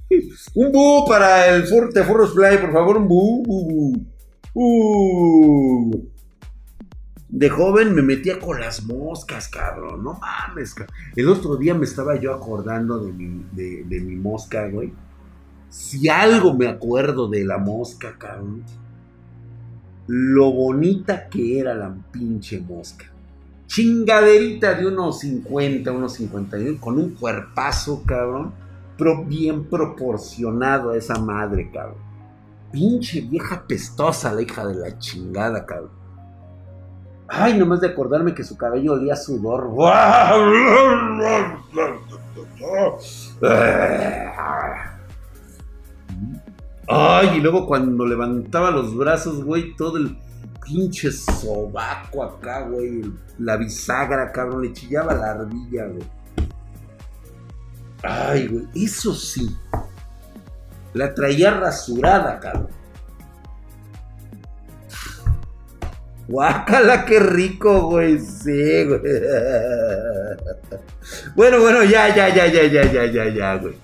[0.55, 4.07] un bu para el Fur Furros Play, por favor, un bu.
[4.53, 6.09] Uh.
[7.29, 10.05] De joven me metía con las moscas, cabrón.
[10.05, 10.95] No mames, cabrón.
[11.17, 14.93] El otro día me estaba yo acordando de mi, de, de mi mosca, güey.
[15.71, 18.63] Si algo me acuerdo de la mosca, cabrón.
[20.07, 23.14] Lo bonita que era la pinche mosca.
[23.67, 28.53] Chingaderita de unos 50, unos 51, con un cuerpazo, cabrón.
[28.97, 31.99] Pero bien proporcionado a esa madre, cabrón.
[32.71, 35.91] Pinche vieja pestosa, la hija de la chingada, cabrón.
[37.29, 39.71] Ay, nomás de acordarme que su cabello olía a sudor.
[46.87, 50.17] Ay, y luego cuando levantaba los brazos, güey, todo el
[50.65, 53.03] pinche sobaco acá, güey.
[53.39, 56.05] La bisagra, cabrón, le chillaba la ardilla, güey.
[58.03, 59.57] Ay, güey, eso sí.
[60.93, 62.69] La traía rasurada, cabrón.
[66.27, 68.19] Guácala, qué rico, güey.
[68.19, 69.01] Sí, güey.
[71.37, 73.77] Bueno, bueno, ya, ya, ya, ya, ya, ya, ya, ya, güey.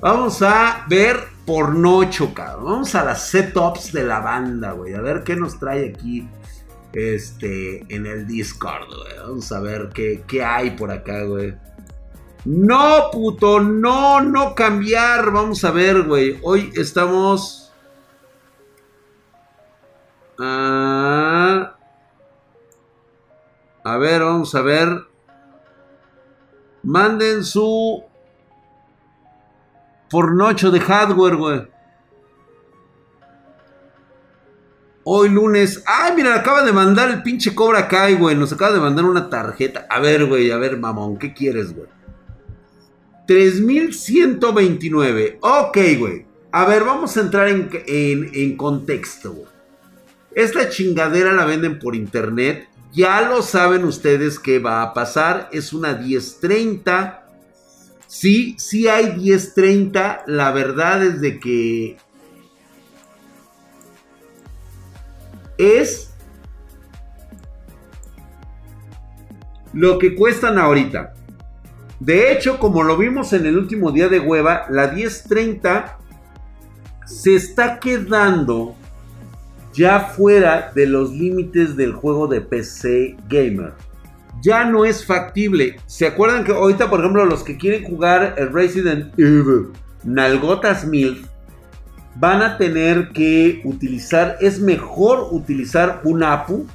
[0.00, 2.64] Vamos a ver pornocho, cabrón.
[2.66, 4.92] Vamos a las setups de la banda, güey.
[4.92, 6.28] A ver qué nos trae aquí
[6.92, 9.18] este, en el Discord, güey.
[9.18, 11.56] Vamos a ver qué, qué hay por acá, güey.
[12.44, 15.30] No, puto, no, no cambiar.
[15.30, 16.38] Vamos a ver, güey.
[16.42, 17.72] Hoy estamos...
[20.38, 21.76] Ah,
[23.84, 25.02] a ver, vamos a ver.
[26.82, 28.04] Manden su
[30.10, 31.62] pornocho de hardware, güey.
[35.04, 35.82] Hoy lunes.
[35.86, 38.36] Ay, mira, acaba de mandar el pinche Cobra Kai, güey.
[38.36, 39.86] Nos acaba de mandar una tarjeta.
[39.88, 41.88] A ver, güey, a ver, mamón, ¿qué quieres, güey?
[43.26, 45.38] 3129.
[45.40, 46.26] Ok, güey.
[46.52, 49.48] A ver, vamos a entrar en, en contexto, güey.
[50.34, 52.68] Esta chingadera la venden por internet.
[52.92, 55.48] Ya lo saben ustedes qué va a pasar.
[55.52, 57.27] Es una 1030.
[58.08, 60.24] Sí, sí hay 1030.
[60.26, 61.98] La verdad es de que
[65.58, 66.10] es
[69.74, 71.14] lo que cuestan ahorita.
[72.00, 75.98] De hecho, como lo vimos en el último día de hueva, la 1030
[77.04, 78.74] se está quedando
[79.74, 83.87] ya fuera de los límites del juego de PC Gamer.
[84.40, 85.76] Ya no es factible.
[85.86, 89.68] ¿Se acuerdan que ahorita, por ejemplo, los que quieren jugar el Resident Evil
[90.04, 91.26] Nalgotas Milk
[92.16, 96.66] van a tener que utilizar, es mejor utilizar un APU,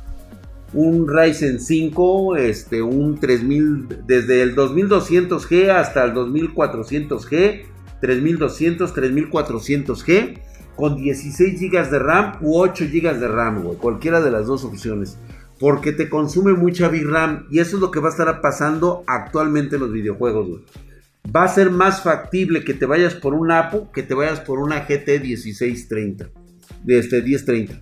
[0.73, 7.65] un Ryzen 5, este, un 3000, desde el 2200G hasta el 2400G,
[8.02, 10.39] 3200, 3400G
[10.76, 13.63] con 16 GB de RAM u 8 GB de RAM.
[13.76, 15.17] Cualquiera de las dos opciones.
[15.60, 17.48] Porque te consume mucha VRAM.
[17.50, 20.62] Y eso es lo que va a estar pasando actualmente en los videojuegos, güey.
[21.36, 24.60] Va a ser más factible que te vayas por un APU que te vayas por
[24.60, 26.30] una GT 1630.
[26.84, 27.82] De este 1030.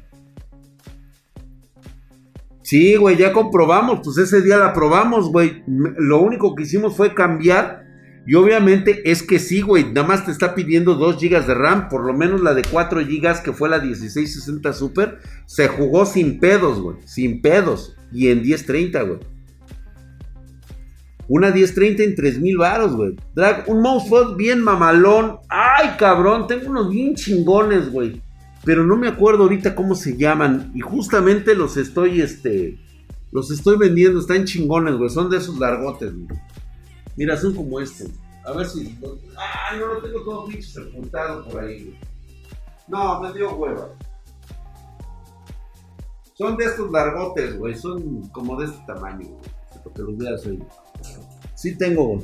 [2.62, 4.02] Sí, güey, ya comprobamos.
[4.04, 5.64] Pues ese día la probamos, güey.
[5.68, 7.81] Lo único que hicimos fue cambiar
[8.26, 11.90] y obviamente es que sí, güey, nada más te está pidiendo 2 GB de RAM,
[11.90, 16.40] por lo menos la de 4 GB que fue la 1660 Super, se jugó sin
[16.40, 19.20] pedos, güey, sin pedos, y en 1030, güey.
[21.28, 23.16] Una 1030 en 3000 varos, güey.
[23.34, 25.38] Drag, un mousepad bien mamalón.
[25.48, 28.22] Ay, cabrón, tengo unos bien chingones, güey.
[28.66, 30.74] Pero no me acuerdo ahorita cómo se llaman.
[30.76, 32.78] Y justamente los estoy, este,
[33.32, 34.20] los estoy vendiendo.
[34.20, 35.10] Están chingones, güey.
[35.10, 36.38] Son de esos largotes, güey.
[37.22, 38.06] Mira, son como este.
[38.44, 38.98] A ver si.
[39.38, 41.96] Ah, no lo tengo todo pinche sepultado por ahí,
[42.88, 43.90] No, me dio hueva.
[46.34, 47.76] Son de estos largotes, güey.
[47.76, 49.52] Son como de este tamaño, güey.
[49.84, 50.64] Porque los veas ahí.
[51.54, 52.24] Sí tengo.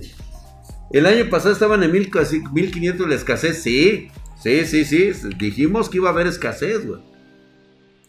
[0.90, 3.62] El año pasado estaban en mil, casi 1500 la escasez.
[3.62, 4.08] Sí,
[4.42, 5.30] sí, sí, sí.
[5.38, 7.04] Dijimos que iba a haber escasez, güey.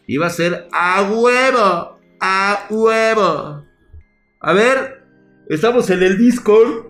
[0.06, 1.98] Iba a ser a huevo.
[2.18, 3.62] A huevo.
[4.40, 4.97] A ver,
[5.48, 6.88] Estamos en el Discord.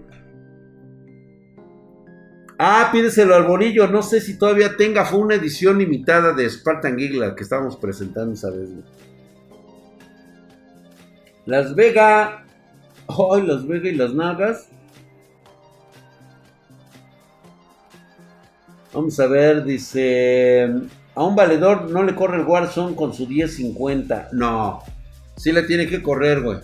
[2.59, 3.87] Ah, pídeselo al Bonillo.
[3.87, 5.05] No sé si todavía tenga.
[5.05, 8.68] Fue una edición limitada de Spartan Geek que estábamos presentando esa vez.
[11.47, 12.44] Las Vega.
[13.07, 14.68] Hoy Las Vega y las Nagas.
[18.92, 20.68] Vamos a ver, dice.
[21.14, 24.31] A un valedor no le corre el Warzone con su 1050.
[24.33, 24.83] No.
[25.37, 26.59] Sí le tiene que correr, güey.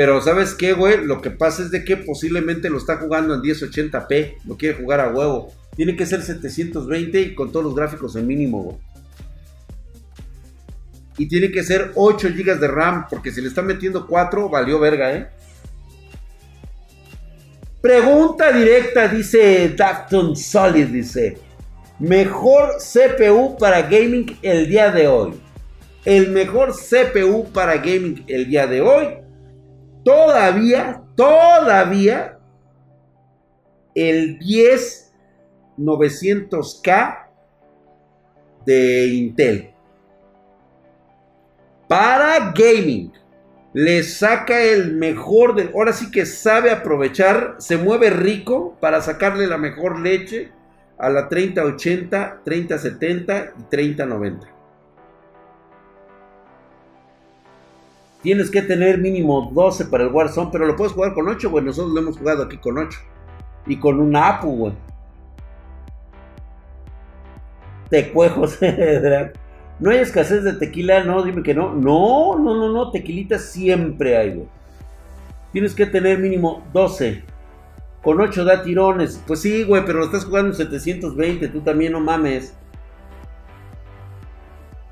[0.00, 1.04] Pero ¿sabes qué, güey?
[1.04, 4.36] Lo que pasa es de que posiblemente lo está jugando en 1080p.
[4.46, 5.52] Lo quiere jugar a huevo.
[5.76, 8.76] Tiene que ser 720 y con todos los gráficos en mínimo, güey.
[11.18, 13.08] Y tiene que ser 8 GB de RAM.
[13.10, 15.28] Porque si le están metiendo 4, valió verga, ¿eh?
[17.82, 21.36] Pregunta directa, dice Dafton Solid, dice.
[21.98, 25.34] Mejor CPU para gaming el día de hoy.
[26.06, 29.20] El mejor CPU para gaming el día de hoy
[30.04, 32.38] todavía, todavía
[33.94, 37.26] el 10900K
[38.66, 39.70] de Intel.
[41.88, 43.12] Para gaming.
[43.72, 45.70] Le saca el mejor del...
[45.74, 47.54] Ahora sí que sabe aprovechar.
[47.58, 50.50] Se mueve rico para sacarle la mejor leche
[50.98, 54.59] a la 3080, 3070 y 3090.
[58.22, 61.64] Tienes que tener mínimo 12 para el Warzone, pero lo puedes jugar con 8, güey.
[61.64, 62.98] Nosotros lo hemos jugado aquí con 8.
[63.66, 64.72] Y con una APU, güey.
[67.88, 68.58] Te cuejos,
[69.80, 71.72] No hay escasez de tequila, no, dime que no.
[71.74, 74.48] No, no, no, no, tequilita siempre hay, güey.
[75.52, 77.24] Tienes que tener mínimo 12.
[78.02, 79.22] Con 8 da tirones.
[79.26, 82.54] Pues sí, güey, pero lo estás jugando en 720, tú también no mames.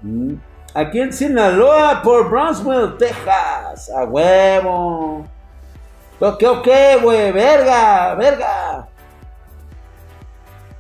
[0.01, 0.35] Mm.
[0.79, 3.91] Aquí en Sinaloa, por Brownsville, Texas.
[3.91, 5.27] A huevo.
[6.21, 6.69] Ok, ok,
[7.03, 8.89] güey, verga, verga.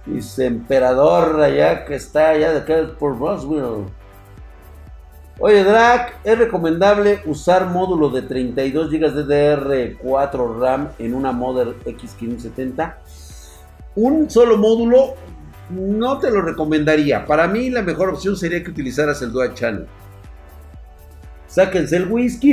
[0.06, 3.86] Dice emperador allá que está allá de acá por Roswell.
[5.40, 12.94] Oye, Drac, es recomendable usar módulo de 32 GB DDR4 RAM en una Mother X570.
[13.96, 15.14] Un solo módulo
[15.70, 17.26] no te lo recomendaría.
[17.26, 19.86] Para mí la mejor opción sería que utilizaras el Dual Channel.
[21.46, 22.52] Sáquense el whisky.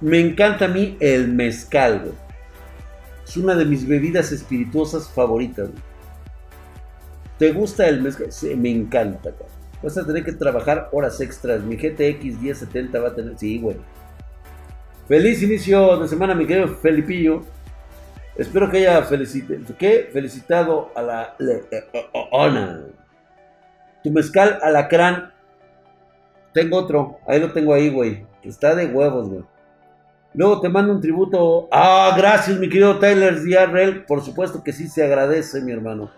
[0.00, 2.12] Me encanta a mí el mezcal,
[3.26, 5.70] Es una de mis bebidas espirituosas favoritas,
[7.38, 8.32] ¿Te gusta el mezcal?
[8.32, 9.32] Sí, me encanta,
[9.82, 11.62] Vas a tener que trabajar horas extras.
[11.62, 13.38] Mi GTX 1070 va a tener.
[13.38, 13.76] Sí, güey.
[15.06, 17.44] Feliz inicio de semana, mi querido Felipillo.
[18.38, 22.84] Espero que haya felicitado a la Leona.
[24.04, 25.32] Tu mezcal alacrán.
[26.54, 27.18] Tengo otro.
[27.26, 28.24] Ahí lo tengo ahí, güey.
[28.44, 29.44] Está de huevos, güey.
[30.34, 31.68] Luego te mando un tributo.
[31.72, 34.04] Ah, gracias, mi querido Tyler DRL.
[34.06, 36.10] Por supuesto que sí se agradece, mi hermano.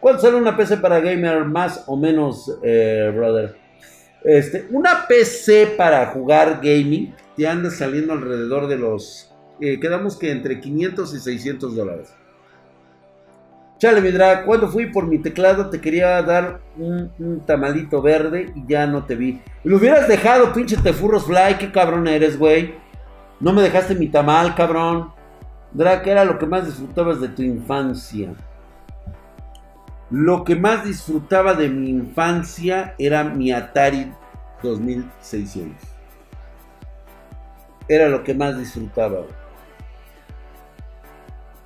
[0.00, 3.56] ¿Cuánto sale una PC para gamer más o menos, eh, brother?
[4.22, 9.29] Este, una PC para jugar gaming te anda saliendo alrededor de los.
[9.60, 12.14] Eh, quedamos que entre 500 y 600 dólares.
[13.78, 18.64] Chale, mi drag, cuando fui por mi teclado te quería dar un, tamalito verde y
[18.66, 19.40] ya no te vi.
[19.64, 22.74] Lo hubieras dejado, pinche tefurros fly, qué cabrón eres, güey.
[23.40, 25.12] No me dejaste mi tamal, cabrón.
[25.72, 28.34] Drag, era lo que más disfrutabas de tu infancia.
[30.10, 34.12] Lo que más disfrutaba de mi infancia era mi Atari
[34.62, 35.74] 2600.
[37.88, 39.20] Era lo que más disfrutaba.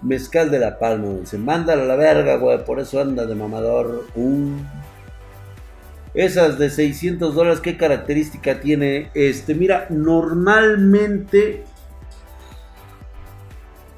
[0.05, 1.39] Mezcal de la Palma, dice.
[1.39, 2.65] Mándala a la verga, güey.
[2.65, 4.07] Por eso anda de mamador.
[4.15, 4.53] Uh.
[6.15, 9.11] Esas de 600 dólares, ¿qué característica tiene?
[9.15, 11.65] Este, mira, normalmente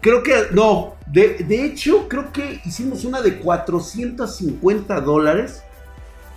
[0.07, 5.65] Creo que, no, de, hecho, creo que hicimos una de 450 dólares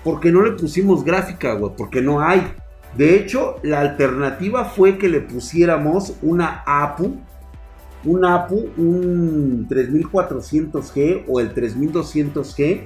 [0.04, 2.52] porque no le pusimos gráfica, güey, porque no hay.
[2.98, 7.20] De hecho, la alternativa fue que le pusiéramos una APU,
[8.06, 12.84] un APU, un 3400G o el 3200G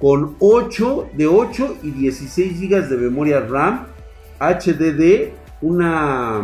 [0.00, 3.86] con 8 de 8 y 16 GB de memoria RAM,
[4.40, 6.42] HDD, una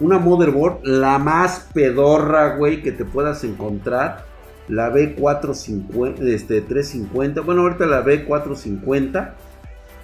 [0.00, 4.26] una motherboard, la más pedorra, güey, que te puedas encontrar.
[4.68, 7.40] La B450, este, 350.
[7.40, 9.32] Bueno, ahorita la B450.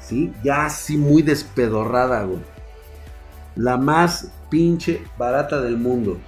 [0.00, 0.32] ¿Sí?
[0.42, 2.40] Ya así muy despedorrada, güey.
[3.56, 6.18] La más pinche barata del mundo.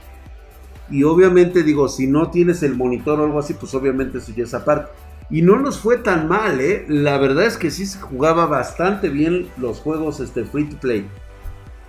[0.90, 4.44] Y obviamente digo, si no tienes el monitor o algo así, pues obviamente eso ya
[4.44, 4.92] es aparte.
[5.28, 6.84] Y no nos fue tan mal, ¿eh?
[6.88, 11.08] La verdad es que sí se jugaba bastante bien los juegos este, free to play.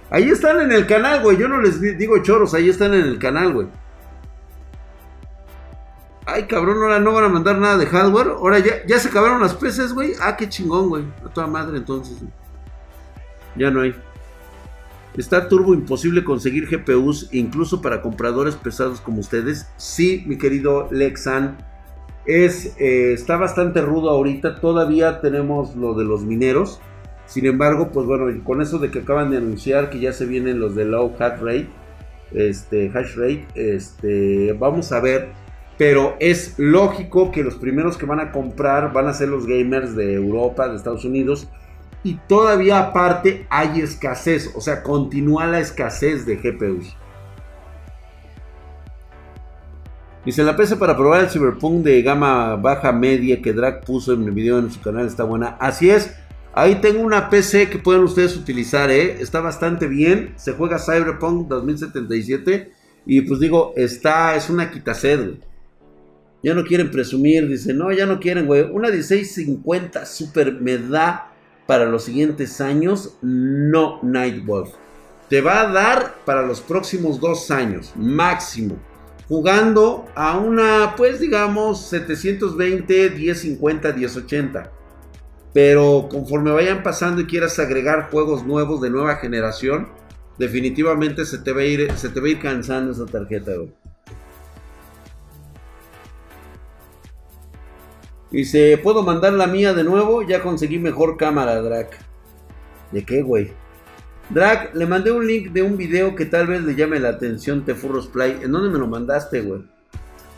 [0.10, 1.38] Ahí están en el canal, güey.
[1.38, 3.68] Yo no les digo choros, ahí están en el canal, güey.
[6.26, 8.28] Ay, cabrón, ahora no van a mandar nada de hardware.
[8.28, 10.14] Ahora ya, se acabaron las peces, güey.
[10.22, 11.04] Ah, qué chingón, güey.
[11.26, 12.18] A toda madre, entonces.
[13.56, 13.96] Ya no hay.
[15.18, 19.68] Está turbo imposible conseguir GPUs, incluso para compradores pesados como ustedes.
[19.76, 21.58] Sí, mi querido Lexan.
[22.28, 24.60] Es, eh, está bastante rudo ahorita.
[24.60, 26.80] Todavía tenemos lo de los mineros.
[27.26, 30.60] Sin embargo, pues bueno, con eso de que acaban de anunciar que ya se vienen
[30.60, 31.68] los de low hash rate,
[32.32, 35.30] este hash rate, este, vamos a ver.
[35.80, 39.96] Pero es lógico que los primeros que van a comprar van a ser los gamers
[39.96, 41.50] de Europa, de Estados Unidos.
[42.04, 46.96] Y todavía aparte hay escasez, o sea, continúa la escasez de GPUs.
[50.28, 54.24] Dice, la PC para probar el Cyberpunk de gama baja media que Drag puso en
[54.24, 55.56] el video en su canal está buena.
[55.60, 56.14] Así es.
[56.54, 59.22] Ahí tengo una PC que pueden ustedes utilizar, ¿eh?
[59.22, 60.34] Está bastante bien.
[60.36, 62.74] Se juega Cyberpunk 2077.
[63.06, 65.36] Y pues digo, está, es una quitased.
[66.44, 68.64] Ya no quieren presumir, dice, no, ya no quieren, güey.
[68.64, 71.32] Una 1650 super me da
[71.68, 74.70] para los siguientes años, no Nightwolf.
[75.30, 78.78] Te va a dar para los próximos dos años, máximo.
[79.28, 84.72] Jugando a una, pues digamos, 720, 1050, 1080.
[85.54, 89.90] Pero conforme vayan pasando y quieras agregar juegos nuevos de nueva generación,
[90.38, 93.87] definitivamente se te va a ir, se te va a ir cansando esa tarjeta, Y
[98.32, 100.22] Dice, ¿puedo mandar la mía de nuevo?
[100.22, 101.98] Ya conseguí mejor cámara, Drac.
[102.92, 103.54] ¿De qué, güey?
[104.30, 107.64] Drac, le mandé un link de un video que tal vez le llame la atención
[107.64, 108.40] Tefurros Play.
[108.44, 109.64] ¿En dónde me lo mandaste, güey?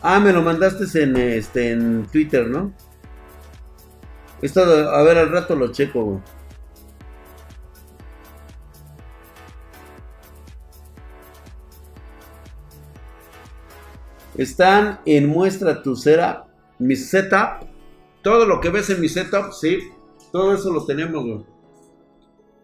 [0.02, 2.72] Ah, me lo mandaste en, este, en Twitter, ¿no?
[4.40, 6.20] Esto, a ver, al rato lo checo, güey.
[14.38, 16.46] Están en muestra tu setup,
[16.78, 17.69] mi setup
[18.22, 19.78] todo lo que ves en mi setup, sí,
[20.32, 21.44] todo eso lo tenemos,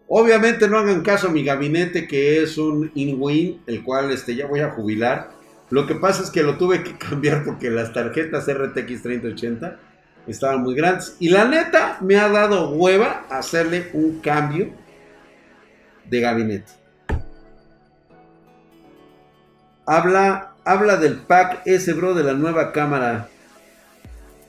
[0.09, 4.47] Obviamente no hagan caso a mi gabinete que es un InWin, el cual este, ya
[4.47, 5.31] voy a jubilar.
[5.69, 9.79] Lo que pasa es que lo tuve que cambiar porque las tarjetas RTX 3080
[10.27, 11.17] estaban muy grandes.
[11.19, 14.69] Y la neta me ha dado hueva hacerle un cambio
[16.09, 16.71] de gabinete.
[19.85, 23.29] Habla, habla del pack ese, bro, de la nueva cámara.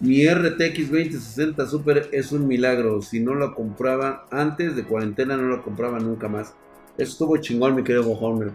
[0.01, 3.03] Mi RTX 2060 Super es un milagro.
[3.03, 6.55] Si no lo compraba antes de cuarentena, no lo compraba nunca más.
[6.97, 8.53] Eso estuvo chingón, mi querido Homer.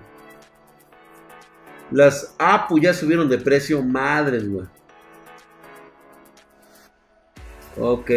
[1.92, 3.82] Las APU ya subieron de precio.
[3.82, 4.66] Madres, güey.
[7.78, 8.12] Ok.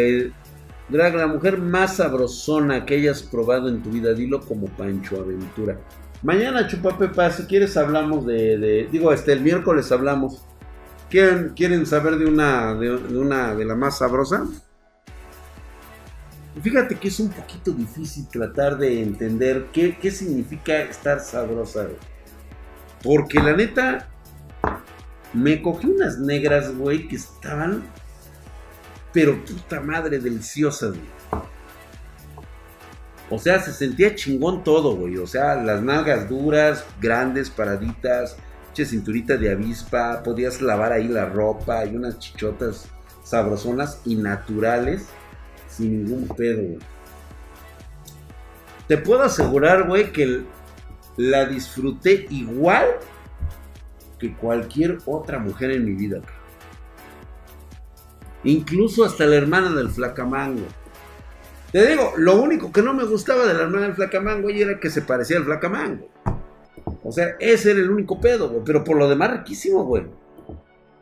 [0.89, 4.13] Drag, la mujer más sabrosona que hayas probado en tu vida.
[4.13, 5.77] Dilo como Pancho Aventura.
[6.23, 8.87] Mañana, Chupapepa, si quieres hablamos de, de...
[8.89, 10.46] Digo, este, el miércoles hablamos
[11.09, 14.45] ¿Quieren, ¿Quieren saber de una, de, una de la más sabrosa?
[16.61, 21.87] Fíjate que es un poquito difícil tratar de entender qué, qué significa estar sabrosa.
[23.03, 24.09] Porque la neta,
[25.33, 27.83] me cogí unas negras, güey, que estaban,
[29.13, 31.17] pero puta madre, deliciosas, güey.
[33.29, 35.17] O sea, se sentía chingón todo, güey.
[35.17, 38.37] O sea, las nalgas duras, grandes, paraditas,
[38.85, 42.89] cinturita de avispa, podías lavar ahí la ropa y unas chichotas
[43.23, 45.07] sabrosonas y naturales
[45.67, 46.79] sin ningún pedo,
[48.87, 50.43] Te puedo asegurar, güey, que
[51.17, 52.85] la disfruté igual
[54.17, 56.21] que cualquier otra mujer en mi vida.
[58.43, 60.65] Incluso hasta la hermana del flacamango.
[61.71, 64.89] Te digo, lo único que no me gustaba de la hermana del flacamango era que
[64.89, 66.09] se parecía al flacamango.
[67.03, 68.61] O sea, ese era el único pedo, güey.
[68.65, 70.03] Pero por lo demás, riquísimo, güey.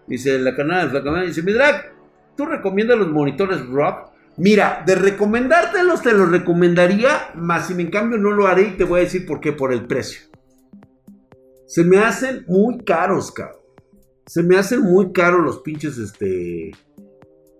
[0.07, 1.93] Dice la canal de Flaca dice, mi drag,
[2.37, 4.11] ¿tú recomiendas los monitores rock?
[4.37, 8.83] Mira, de recomendártelos te los recomendaría, más si en cambio no lo haré y te
[8.83, 10.27] voy a decir por qué, por el precio.
[11.67, 13.61] Se me hacen muy caros, cabrón.
[14.27, 16.71] Se me hacen muy caros los pinches, este,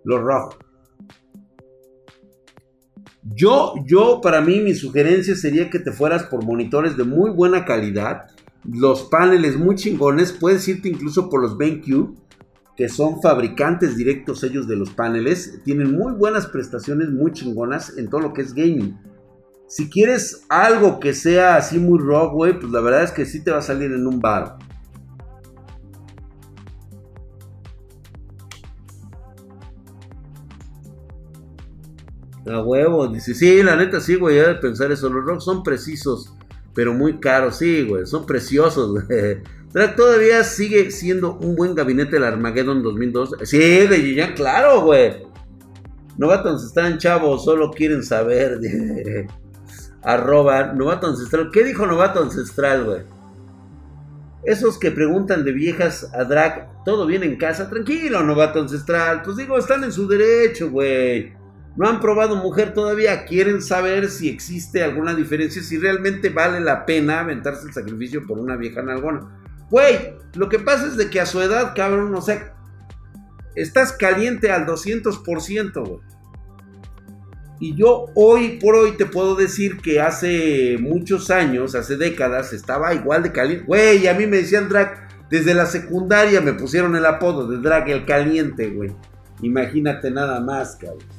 [0.04, 0.65] los rock.
[3.34, 7.66] Yo, yo, para mí, mi sugerencia sería que te fueras por monitores de muy buena
[7.66, 8.28] calidad.
[8.64, 10.32] Los paneles muy chingones.
[10.32, 12.14] Puedes irte incluso por los BenQ,
[12.78, 15.60] que son fabricantes directos ellos de los paneles.
[15.64, 18.96] Tienen muy buenas prestaciones, muy chingonas en todo lo que es gaming.
[19.68, 23.44] Si quieres algo que sea así muy rock, güey, pues la verdad es que sí
[23.44, 24.58] te va a salir en un bar.
[32.48, 35.10] A huevo, dice, sí, la neta sí, güey, ya de pensar eso.
[35.10, 36.34] Los rocks son precisos,
[36.74, 39.42] pero muy caros, sí, güey, son preciosos, güey.
[39.98, 43.36] Todavía sigue siendo un buen gabinete el Armageddon 2002.
[43.44, 45.26] Sí, de Gillian, claro, güey.
[46.18, 48.60] Novato están chavos, solo quieren saber.
[50.02, 51.50] Arroba Novato Ancestral.
[51.52, 53.02] ¿Qué dijo Novato Ancestral, güey?
[54.44, 57.70] Esos que preguntan de viejas a drag, ¿todo bien en casa?
[57.70, 59.24] Tranquilo, Novato Ancestral.
[59.24, 61.35] Pues digo, están en su derecho, güey.
[61.76, 66.86] No han probado mujer todavía, quieren saber si existe alguna diferencia, si realmente vale la
[66.86, 69.28] pena aventarse el sacrificio por una vieja nalgona.
[69.70, 72.56] Güey, lo que pasa es de que a su edad, cabrón, o sea,
[73.56, 76.00] estás caliente al 200%, güey.
[77.60, 82.94] Y yo hoy por hoy te puedo decir que hace muchos años, hace décadas, estaba
[82.94, 83.66] igual de caliente.
[83.66, 87.90] Güey, a mí me decían drag, desde la secundaria me pusieron el apodo de drag
[87.90, 88.94] el caliente, güey.
[89.42, 91.15] Imagínate nada más, cabrón.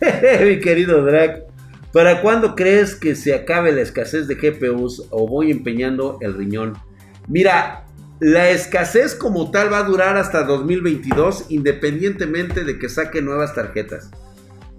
[0.44, 1.44] Mi querido Drag,
[1.92, 6.74] ¿para cuándo crees que se acabe la escasez de GPUs o voy empeñando el riñón?
[7.28, 7.86] Mira,
[8.20, 14.10] la escasez como tal va a durar hasta 2022 independientemente de que saque nuevas tarjetas.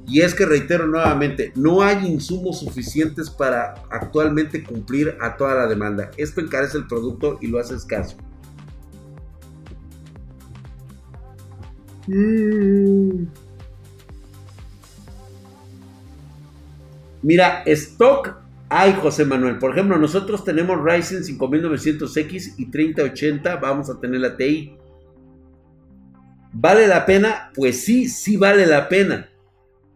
[0.07, 5.67] Y es que reitero nuevamente, no hay insumos suficientes para actualmente cumplir a toda la
[5.67, 6.11] demanda.
[6.15, 8.15] Esto encarece el producto y lo hace escaso.
[12.07, 13.46] Mm.
[17.21, 19.59] Mira, stock hay, José Manuel.
[19.59, 23.55] Por ejemplo, nosotros tenemos Ryzen 5900X y 3080.
[23.57, 24.75] Vamos a tener la TI.
[26.51, 27.51] ¿Vale la pena?
[27.55, 29.29] Pues sí, sí vale la pena.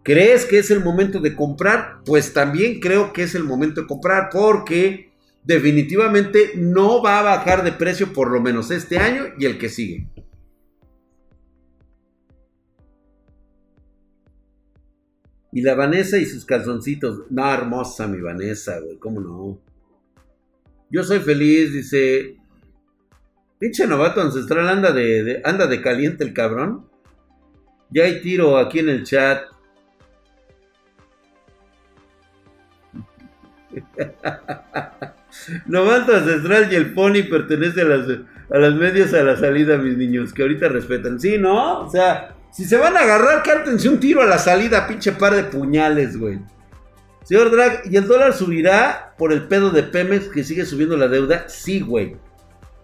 [0.03, 1.99] ¿Crees que es el momento de comprar?
[2.05, 5.11] Pues también creo que es el momento de comprar porque
[5.43, 9.69] definitivamente no va a bajar de precio por lo menos este año y el que
[9.69, 10.07] sigue.
[15.52, 17.30] Y la Vanessa y sus calzoncitos.
[17.30, 19.60] No, hermosa mi Vanessa, güey, ¿cómo no?
[20.89, 22.38] Yo soy feliz, dice.
[23.60, 26.88] Pinche novato ancestral, anda de, anda de caliente el cabrón.
[27.89, 29.43] Ya hay tiro aquí en el chat.
[35.66, 38.08] Novato ancestral y el pony pertenece a las,
[38.49, 41.20] a las medias a la salida, mis niños, que ahorita respetan.
[41.20, 41.82] Sí, ¿no?
[41.82, 45.36] O sea, si se van a agarrar, cártense un tiro a la salida, pinche par
[45.36, 46.39] de puñales, güey.
[47.24, 51.08] Señor Drag, ¿y el dólar subirá por el pedo de Pemex que sigue subiendo la
[51.08, 51.45] deuda?
[51.47, 52.18] Sí, güey.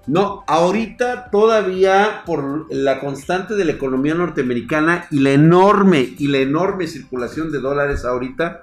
[0.06, 6.38] No, ahorita todavía por la constante de la economía norteamericana y la enorme y la
[6.38, 8.62] enorme circulación de dólares ahorita,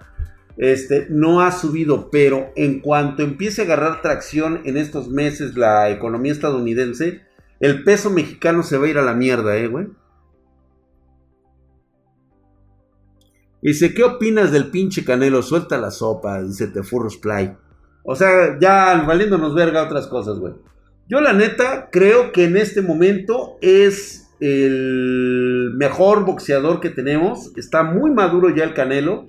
[0.56, 5.90] este, no ha subido, pero en cuanto empiece a agarrar tracción en estos meses la
[5.90, 7.22] economía estadounidense,
[7.60, 9.88] el peso mexicano se va a ir a la mierda, eh, güey.
[13.64, 15.42] Dice, ¿qué opinas del pinche Canelo?
[15.42, 17.56] Suelta la sopa, dice Tefurros Play.
[18.02, 20.52] O sea, ya valiéndonos verga otras cosas, güey.
[21.08, 27.52] Yo la neta creo que en este momento es el mejor boxeador que tenemos.
[27.56, 29.28] Está muy maduro ya el Canelo.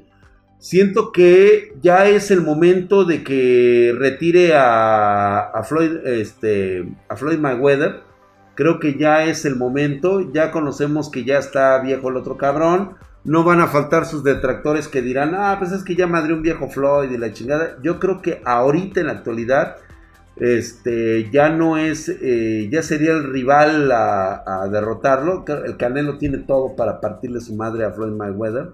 [0.59, 8.01] Siento que ya es el momento de que retire a, Floyd, este, a Floyd Mayweather.
[8.55, 10.29] Creo que ya es el momento.
[10.33, 12.97] Ya conocemos que ya está viejo el otro cabrón.
[13.26, 16.43] No van a faltar sus detractores que dirán, ah, pues es que ya madre un
[16.43, 17.76] viejo Floyd y la chingada.
[17.82, 19.78] Yo creo que ahorita en la actualidad,
[20.36, 25.43] este, ya no es, eh, ya sería el rival a, derrotarlo.
[25.65, 28.73] El Canelo tiene todo para partirle su madre a Floyd Mayweather.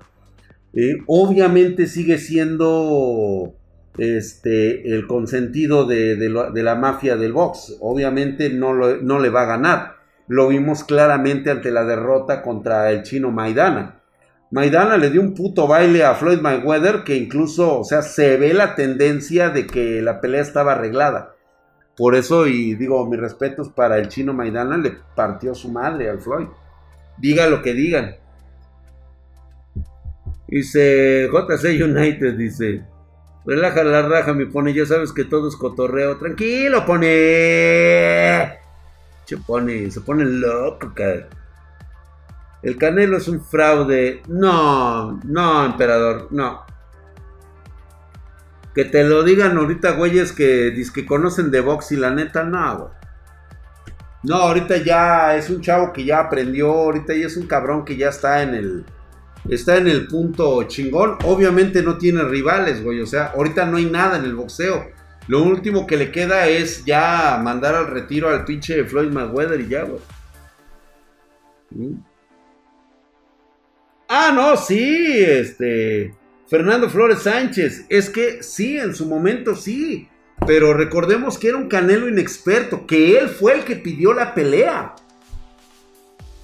[0.74, 3.54] Eh, obviamente sigue siendo
[3.97, 6.18] este, el consentido de,
[6.54, 7.78] la mafia del box.
[7.80, 9.95] Obviamente no, no le va a ganar.
[10.28, 14.01] Lo vimos claramente ante la derrota contra el chino Maidana.
[14.52, 18.54] Maidana le dio un puto baile a Floyd Mayweather que incluso, o sea, se ve
[18.54, 21.36] la tendencia de que la pelea estaba arreglada.
[21.95, 26.20] Por eso, y digo, mis respetos para el chino Maidana, le partió su madre al
[26.20, 26.47] Floyd.
[27.18, 28.16] Diga lo que digan.
[30.47, 32.84] Dice JC United, dice,
[33.45, 36.18] relaja la raja, mi pone, ya sabes que todo es cotorreo.
[36.18, 38.60] Tranquilo, pone.
[39.26, 41.30] Se pone, se pone loco, cara.
[42.64, 44.22] El Canelo es un fraude.
[44.28, 46.64] No, no, emperador, no.
[48.74, 52.78] Que te lo digan ahorita, güeyes, que, que conocen de box y la neta, no,
[52.78, 52.91] güey.
[54.24, 57.97] No, ahorita ya es un chavo que ya aprendió, ahorita ya es un cabrón que
[57.97, 58.86] ya está en el
[59.49, 61.18] está en el punto chingón.
[61.24, 64.91] Obviamente no tiene rivales, güey, o sea, ahorita no hay nada en el boxeo.
[65.28, 69.68] Lo último que le queda es ya mandar al retiro al pinche Floyd Mayweather y
[69.68, 70.01] ya, güey.
[74.14, 76.14] Ah, no, sí, este.
[76.49, 77.86] Fernando Flores Sánchez.
[77.88, 80.09] Es que sí, en su momento sí.
[80.45, 84.95] Pero recordemos que era un Canelo inexperto, que él fue el que pidió la pelea.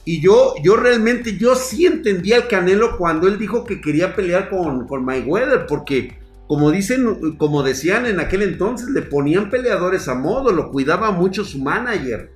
[0.06, 4.50] Y yo, yo realmente, yo sí entendía al Canelo cuando él dijo que quería pelear
[4.50, 10.16] con, con Mayweather, porque como dicen, como decían en aquel entonces, le ponían peleadores a
[10.16, 12.32] modo, lo cuidaba mucho su manager.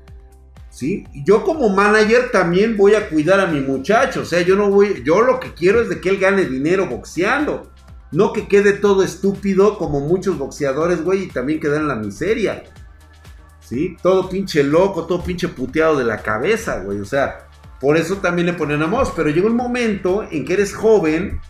[0.72, 1.05] ¿Sí?
[1.13, 5.03] Yo como manager también voy a cuidar a mi muchacho, o sea, yo no voy,
[5.05, 7.72] yo lo que quiero es de que él gane dinero boxeando,
[8.11, 12.63] no que quede todo estúpido como muchos boxeadores, güey, y también quedar en la miseria,
[13.59, 13.97] ¿sí?
[14.01, 17.47] Todo pinche loco, todo pinche puteado de la cabeza, güey, o sea,
[17.80, 21.41] por eso también le ponen a Moss, pero llega un momento en que eres joven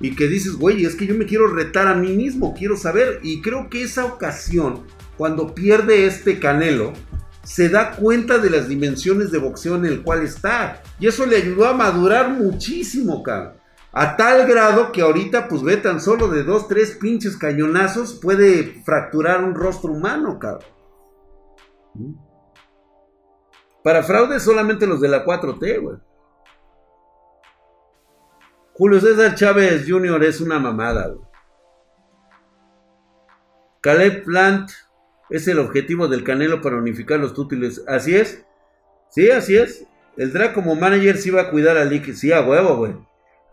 [0.00, 3.20] y que dices, güey, es que yo me quiero retar a mí mismo, quiero saber,
[3.22, 4.84] y creo que esa ocasión,
[5.18, 6.94] cuando pierde este Canelo,
[7.50, 10.84] se da cuenta de las dimensiones de boxeo en el cual está.
[11.00, 13.54] Y eso le ayudó a madurar muchísimo, cabrón.
[13.90, 18.80] A tal grado que ahorita, pues ve tan solo de dos, tres pinches cañonazos, puede
[18.84, 20.70] fracturar un rostro humano, cabrón.
[21.94, 22.12] ¿Mm?
[23.82, 25.96] Para fraude solamente los de la 4T, güey.
[28.74, 30.22] Julio César Chávez Jr.
[30.22, 31.28] es una mamada, güey.
[33.80, 34.70] Caleb Plant
[35.30, 37.82] es el objetivo del Canelo para unificar los títulos.
[37.86, 38.44] Así es.
[39.10, 39.86] Sí, así es.
[40.16, 42.12] El Drag como manager sí va a cuidar a Lick.
[42.12, 42.92] Sí, a huevo, güey.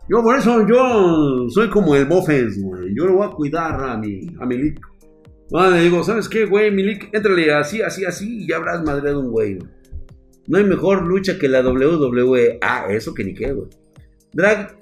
[0.08, 2.94] Yo por eso, yo soy como el Bofens, güey.
[2.94, 4.80] Yo lo voy a cuidar a mi, a mi Lick.
[5.50, 6.70] No, le digo, ¿sabes qué, güey?
[6.70, 9.58] Mi Lick, éntrale así, así, así y ya habrás madreado un güey,
[10.46, 12.58] No hay mejor lucha que la WWE.
[12.60, 13.68] Ah, eso que ni qué, güey.
[14.32, 14.76] Drag,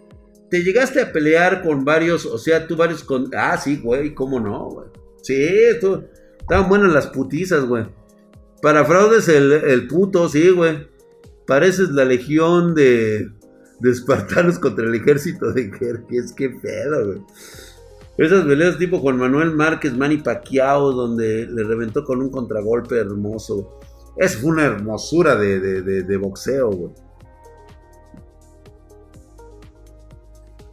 [0.51, 3.31] te llegaste a pelear con varios, o sea, tú varios con...
[3.37, 4.89] Ah, sí, güey, ¿cómo no, güey?
[5.23, 5.47] Sí,
[5.81, 6.05] tú...
[6.47, 7.87] estaban buenas las putizas, güey.
[8.63, 10.89] Para fraudes el, el puto, sí, güey.
[11.47, 13.29] Pareces la legión de,
[13.81, 16.33] de espartanos contra el ejército de Jerjes.
[16.33, 17.23] Qué pedo, güey.
[18.17, 23.79] Esas peleas tipo Juan Manuel Márquez, Manny Pacquiao, donde le reventó con un contragolpe hermoso.
[24.17, 27.06] Es una hermosura de, de boxeo, güey.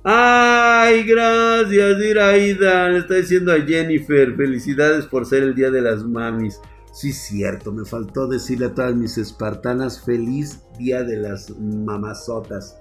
[0.03, 2.89] Ay, gracias, Iraida.
[2.89, 4.35] Le está diciendo a Jennifer.
[4.35, 6.59] Felicidades por ser el día de las mamis.
[6.91, 12.77] Sí, cierto, me faltó decirle a todas mis espartanas feliz día de las mamazotas,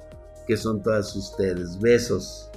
[0.46, 1.80] que son todas ustedes.
[1.80, 2.50] Besos.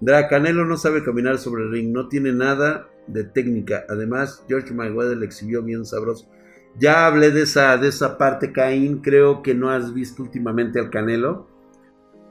[0.00, 3.84] Dracanelo no sabe caminar sobre el ring, no tiene nada de técnica.
[3.88, 6.28] Además, George Mayweather le exhibió bien sabroso.
[6.78, 8.98] Ya hablé de esa, de esa parte, Caín.
[8.98, 11.48] Creo que no has visto últimamente al Canelo.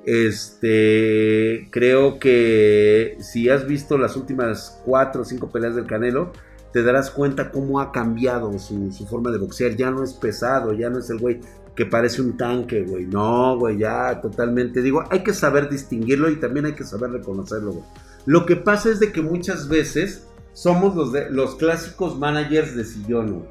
[0.06, 6.32] Este, creo que si has visto las últimas cuatro o cinco peleas del Canelo,
[6.72, 9.76] te darás cuenta cómo ha cambiado su, forma de boxear.
[9.76, 11.42] Ya no es pesado, ya no es el güey
[11.76, 13.06] que parece un tanque, güey.
[13.06, 14.82] No, güey, ya totalmente.
[14.82, 17.84] Digo, hay que saber distinguirlo y también hay que saber reconocerlo.
[18.26, 22.86] Lo que pasa es de que muchas veces somos los, de, los clásicos managers de
[22.86, 23.46] sillón.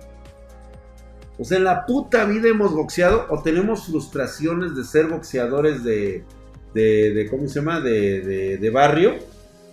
[1.38, 6.24] O sea, en la puta vida hemos boxeado o tenemos frustraciones de ser boxeadores de,
[6.72, 7.80] de, ¿cómo se llama?
[7.80, 9.14] De, de, barrio,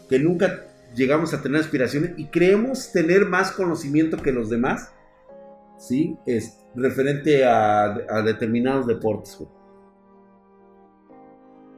[0.09, 4.91] que nunca llegamos a tener aspiraciones y creemos tener más conocimiento que los demás,
[5.77, 6.17] ¿sí?
[6.25, 9.39] Es referente a, determinados deportes.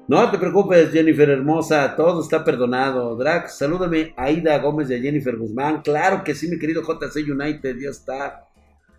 [0.08, 3.16] No te preocupes, Jennifer hermosa, todo está perdonado.
[3.16, 5.82] Drax, salúdame a Aida Gómez de Jennifer Guzmán.
[5.82, 8.48] Claro que sí, mi querido JC United, ya está.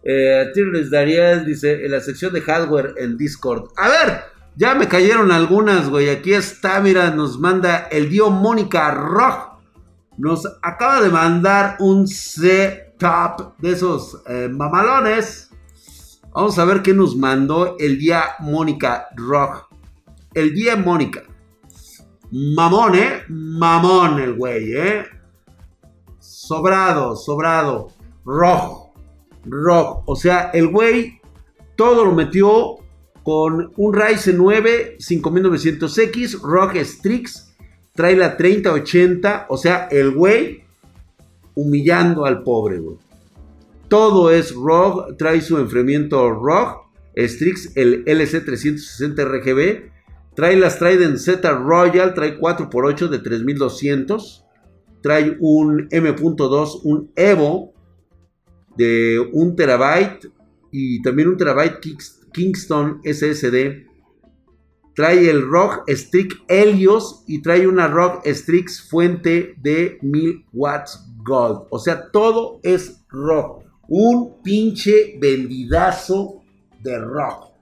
[0.09, 0.53] Eh,
[0.89, 3.71] Dariel dice en la sección de hardware en Discord.
[3.77, 4.21] A ver,
[4.55, 6.11] ya me cayeron algunas, güey.
[6.11, 9.59] Aquí está, mira, nos manda el dio Mónica Rock.
[10.17, 15.51] Nos acaba de mandar un setup de esos eh, mamalones.
[16.33, 19.67] Vamos a ver qué nos mandó el día Mónica Rock.
[20.35, 21.25] El día Mónica.
[22.31, 23.25] Mamón, ¿eh?
[23.29, 25.05] Mamón el güey, ¿eh?
[26.21, 27.89] Sobrado, sobrado.
[28.25, 28.86] Rojo.
[29.49, 30.03] Rojo.
[30.07, 31.21] O sea, el güey
[31.77, 32.77] todo lo metió
[33.23, 37.55] con un Ryzen 9 5900X, ROG Strix,
[37.95, 40.65] trae la 3080, o sea, el güey
[41.55, 42.81] humillando al pobre.
[43.89, 46.87] Todo es ROG, trae su enfriamiento ROG,
[47.17, 49.91] Strix, el LC360 RGB,
[50.35, 54.45] trae las Trident Z Royal, trae 4x8 de 3200,
[55.01, 57.73] trae un M.2, un Evo
[58.77, 60.31] de 1 terabyte
[60.71, 61.81] y también un terabyte
[62.33, 63.87] Kingston SSD.
[64.95, 71.67] Trae el ROG Strix Helios y trae una ROG Strix fuente de 1000 watts gold.
[71.71, 73.63] O sea, todo es ROG.
[73.89, 76.43] Un pinche vendidazo
[76.83, 77.53] de ROG.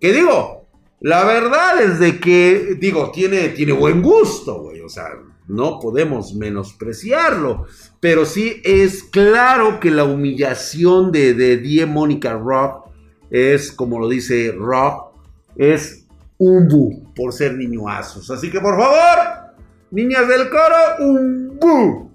[0.00, 0.66] ¿Qué digo?
[1.00, 4.80] La verdad es de que, digo, tiene, tiene buen gusto, güey.
[4.80, 5.08] O sea,
[5.48, 7.66] no podemos menospreciarlo.
[8.00, 12.86] Pero sí es claro que la humillación de, Die Mónica Rock
[13.30, 15.12] es, como lo dice Rock,
[15.56, 16.06] es
[16.38, 18.30] un bu por ser niñoazos.
[18.30, 19.54] Así que por favor,
[19.90, 22.10] niñas del coro, un bu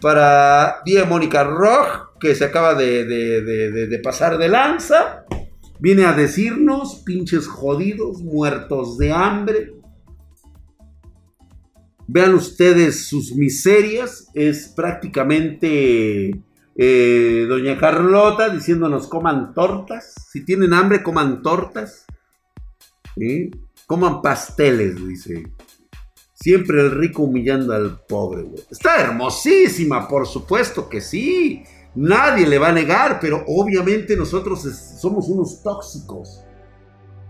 [0.00, 5.24] para Die Mónica Rock, que se acaba de, pasar de lanza.
[5.78, 9.72] Viene a decirnos, pinches jodidos, muertos de hambre.
[12.06, 14.28] Vean ustedes sus miserias.
[14.34, 16.42] Es prácticamente
[16.74, 20.14] eh, doña Carlota diciéndonos coman tortas.
[20.30, 22.06] Si tienen hambre, coman tortas.
[23.86, 25.44] Coman pasteles, dice.
[26.34, 31.62] Siempre el rico humillando al pobre, Está hermosísima, por supuesto que sí.
[31.94, 34.62] Nadie le va a negar, pero obviamente nosotros
[34.98, 36.42] somos unos tóxicos.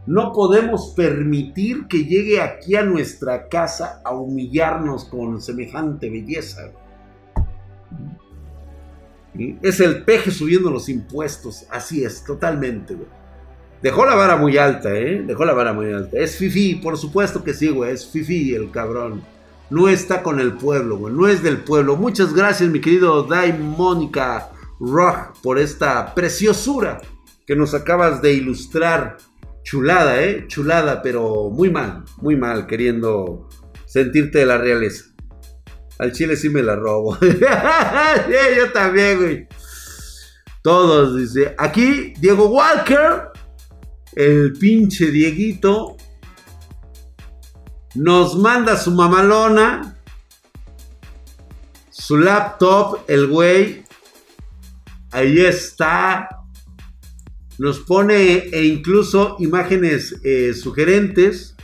[0.06, 6.72] No podemos permitir que llegue aquí a nuestra casa a humillarnos con semejante belleza.
[9.62, 11.66] Es el peje subiendo los impuestos.
[11.70, 12.96] Así es, totalmente,
[13.82, 15.24] Dejó la vara muy alta, ¿eh?
[15.26, 16.16] Dejó la vara muy alta.
[16.16, 17.90] Es Fifi, por supuesto que sí, güey.
[17.90, 19.22] Es Fifi el cabrón.
[19.70, 21.12] No está con el pueblo, güey.
[21.12, 21.96] No es del pueblo.
[21.96, 27.00] Muchas gracias, mi querido Dai Mónica Rock, por esta preciosura
[27.44, 29.16] que nos acabas de ilustrar.
[29.62, 30.46] Chulada, ¿eh?
[30.48, 33.48] Chulada, pero muy mal, muy mal, queriendo
[33.86, 35.04] sentirte de la realeza.
[35.98, 37.16] Al chile sí me la robo.
[38.56, 39.48] yo también, güey.
[40.62, 41.54] Todos, dice.
[41.58, 43.30] Aquí, Diego Walker,
[44.14, 45.96] el pinche Dieguito,
[47.94, 49.96] nos manda su mamalona,
[51.90, 53.84] su laptop, el güey.
[55.10, 56.41] Ahí está.
[57.62, 61.54] Nos pone e incluso imágenes eh, sugerentes.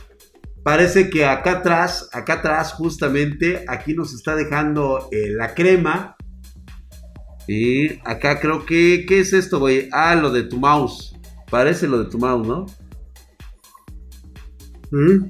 [0.63, 6.15] Parece que acá atrás, acá atrás justamente, aquí nos está dejando eh, la crema.
[7.49, 9.89] Y acá creo que, ¿qué es esto, güey?
[9.91, 11.13] Ah, lo de tu mouse.
[11.51, 12.65] Parece lo de tu mouse, ¿no?
[14.91, 15.29] ¿Mm?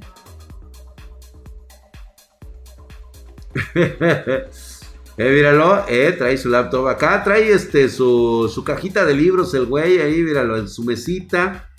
[5.22, 9.66] eh, míralo, eh, trae su laptop acá, trae este su, su cajita de libros, el
[9.66, 11.70] güey, ahí, míralo, en su mesita.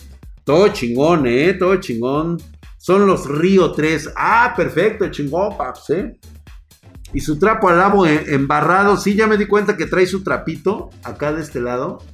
[0.45, 2.37] Todo chingón, eh, todo chingón.
[2.77, 4.11] Son los Río 3.
[4.15, 6.21] Ah, perfecto, chingón, paps, ¿eh?
[7.15, 8.99] Y su trapo al lado embarrado.
[8.99, 12.05] Sí, ya me di cuenta que trae su trapito acá de este lado.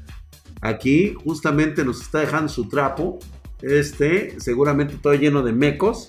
[0.60, 3.18] Aquí, justamente nos está dejando su trapo.
[3.62, 6.08] Este, seguramente todo lleno de mecos.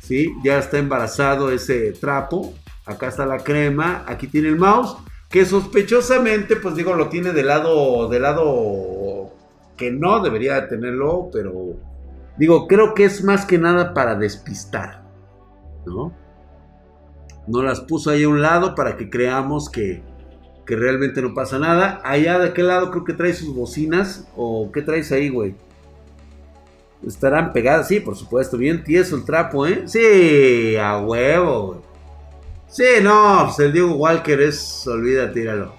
[0.00, 2.54] Sí, ya está embarazado ese trapo.
[2.86, 4.04] Acá está la crema.
[4.06, 4.96] Aquí tiene el mouse.
[5.30, 9.32] Que sospechosamente, pues digo, lo tiene del lado, del lado
[9.76, 11.76] que no debería tenerlo, pero
[12.36, 15.04] Digo, creo que es más que nada para despistar,
[15.86, 16.12] ¿no?
[17.46, 20.02] No las puso ahí a un lado para que creamos que,
[20.66, 22.00] que realmente no pasa nada.
[22.02, 24.26] Allá de aquel lado creo que trae sus bocinas.
[24.34, 25.54] ¿O qué traes ahí, güey?
[27.06, 28.56] Estarán pegadas, sí, por supuesto.
[28.56, 29.82] Bien tieso el trapo, ¿eh?
[29.86, 31.80] Sí, a huevo, güey.
[32.74, 34.84] Sí, no, pues el Diego Walker es.
[34.88, 35.76] Olvida, tíralo.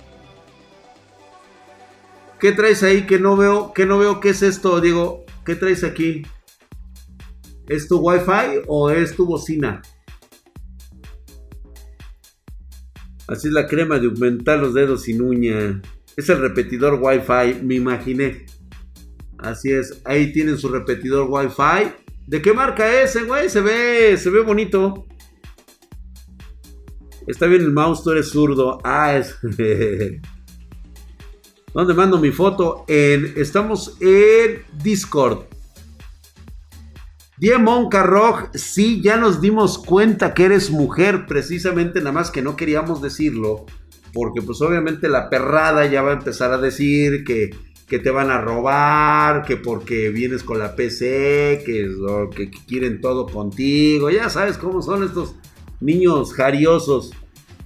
[2.39, 3.73] ¿Qué traes ahí que no veo?
[3.73, 5.25] Que no veo qué es esto, Diego.
[5.45, 6.25] ¿Qué traes aquí?
[7.67, 9.81] ¿Es tu Wi-Fi o es tu bocina?
[13.27, 15.81] Así es la crema de aumentar los dedos sin uña.
[16.15, 18.45] Es el repetidor Wi-Fi, me imaginé.
[19.39, 21.91] Así es, ahí tienen su repetidor Wi-Fi.
[22.25, 23.49] ¿De qué marca es ese, güey?
[23.49, 25.05] Se ve, se ve bonito.
[27.27, 28.79] Está bien el mouse, tú eres zurdo.
[28.83, 29.35] Ah, es.
[31.73, 32.85] ¿Dónde mando mi foto?
[32.87, 35.45] En, estamos en Discord.
[37.37, 42.55] Diemon Carroj, sí, ya nos dimos cuenta que eres mujer, precisamente nada más que no
[42.55, 43.65] queríamos decirlo,
[44.13, 47.49] porque pues obviamente la perrada ya va a empezar a decir que,
[47.89, 51.89] que te van a robar, que porque vienes con la PC, que,
[52.33, 55.35] que, quieren todo contigo, ya sabes cómo son estos
[55.79, 57.11] niños jariosos.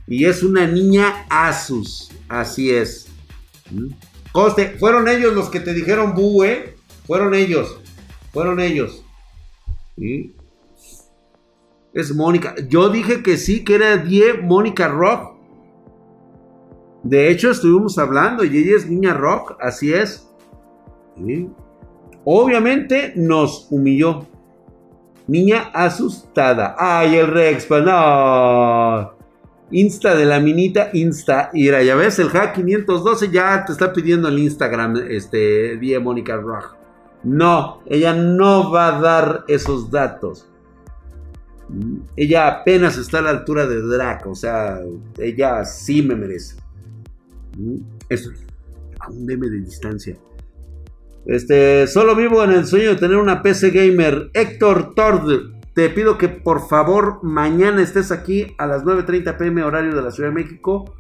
[0.07, 3.07] Y es una niña Asus, así es.
[3.71, 3.89] ¿Mm?
[4.31, 6.75] Coste, fueron ellos los que te dijeron bu, ¿eh?
[7.05, 7.77] Fueron ellos,
[8.31, 9.03] fueron ellos.
[11.93, 12.55] Es Mónica.
[12.67, 15.39] Yo dije que sí, que era Die Mónica Rock.
[17.03, 20.27] De hecho, estuvimos hablando y ella es niña rock, así es.
[22.25, 24.27] Obviamente nos humilló.
[25.29, 26.75] Niña asustada.
[26.77, 29.13] Ay, el Rex, pues no.
[29.69, 31.51] Insta de la minita, Insta.
[31.53, 36.35] Y ya ves, el hack 512 ya te está pidiendo el Instagram, este, Die Mónica
[36.35, 36.75] Rock.
[37.23, 40.49] No, ella no va a dar esos datos.
[42.15, 44.79] Ella apenas está a la altura de Draco, o sea,
[45.19, 46.55] ella sí me merece.
[48.09, 48.31] Eso,
[48.99, 50.17] a un meme de distancia.
[51.25, 54.31] Este, solo vivo en el sueño de tener una PC gamer.
[54.33, 59.95] Héctor Tord, te pido que por favor mañana estés aquí a las 9.30 pm horario
[59.95, 60.93] de la Ciudad de México.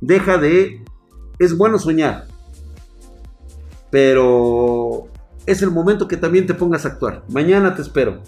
[0.00, 0.82] Deja de...
[1.38, 2.26] Es bueno soñar.
[3.90, 5.08] Pero
[5.44, 7.24] es el momento que también te pongas a actuar.
[7.28, 8.22] Mañana te espero.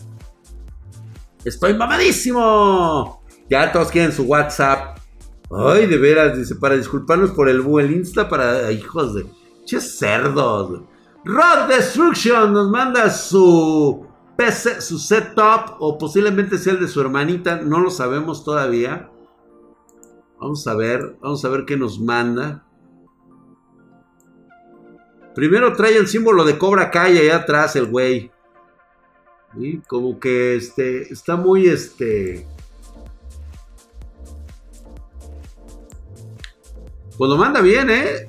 [1.45, 3.23] Estoy mamadísimo.
[3.51, 4.99] Ya todos quieren su WhatsApp.
[5.51, 9.27] Ay, de veras, dice, para disculparnos por el bu, el Insta para hijos de...
[9.65, 10.83] Che cerdos.
[11.29, 17.57] Rod Destruction nos manda su PC, su setup, o posiblemente sea el de su hermanita,
[17.57, 19.11] no lo sabemos todavía.
[20.41, 22.65] Vamos a ver, vamos a ver qué nos manda.
[25.35, 28.33] Primero trae el símbolo de Cobra Kai allá atrás el güey.
[29.87, 32.49] Como que este, está muy este...
[37.19, 38.29] Pues lo manda bien, ¿eh?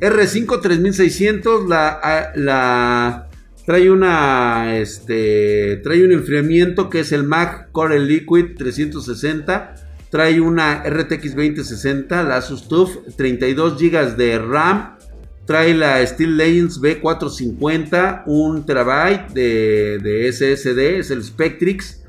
[0.00, 3.30] R5 3600, la, la
[3.70, 9.74] Trae una, este, trae un enfriamiento que es el Mac Core Liquid 360.
[10.10, 14.96] Trae una RTX 2060, la Asus TUF, 32 GB de RAM.
[15.46, 22.02] Trae la Steel Legends B450, 1 TB de, de, SSD, es el Spectrix.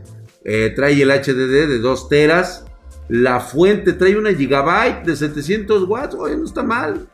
[0.44, 2.66] Eh, trae el HDD de 2 teras.
[3.08, 6.16] La fuente trae una gigabyte de 700 watts.
[6.16, 7.08] Oye, no está mal.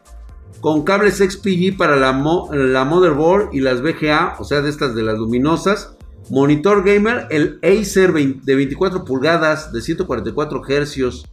[0.61, 2.11] Con cables XPG para la,
[2.51, 5.95] la motherboard y las VGA, o sea, de estas de las luminosas.
[6.29, 11.23] Monitor gamer, el Acer de 24 pulgadas de 144 Hz.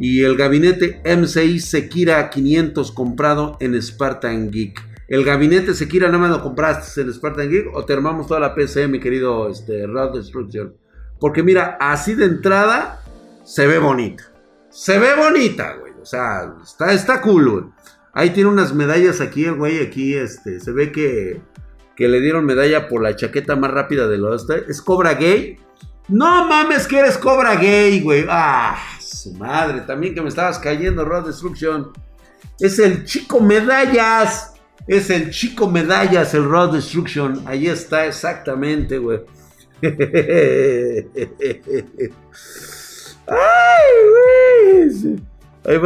[0.00, 4.80] Y el gabinete M6 Sekira 500 comprado en Spartan Geek.
[5.08, 8.54] El gabinete Sekira nada más lo compraste en Spartan Geek o te armamos toda la
[8.54, 10.74] PC, mi querido este, Rod Destruction.
[11.18, 13.02] Porque mira, así de entrada
[13.44, 14.24] se ve bonita.
[14.68, 15.94] Se ve bonita, güey.
[16.00, 17.64] O sea, está, está cool, güey.
[18.12, 21.40] Ahí tiene unas medallas aquí, el güey, aquí, este, se ve que,
[21.96, 24.64] que le dieron medalla por la chaqueta más rápida del oeste.
[24.68, 25.58] ¿Es Cobra Gay?
[26.08, 28.24] No mames que eres Cobra Gay, güey.
[28.28, 31.92] Ah, su madre, también que me estabas cayendo, Rod Destruction.
[32.58, 34.54] Es el chico medallas.
[34.86, 37.42] Es el chico medallas, el Rod Destruction.
[37.46, 39.20] Ahí está, exactamente, güey.
[39.82, 39.92] ¡Ay,
[44.10, 45.20] güey!
[45.68, 45.76] Ahí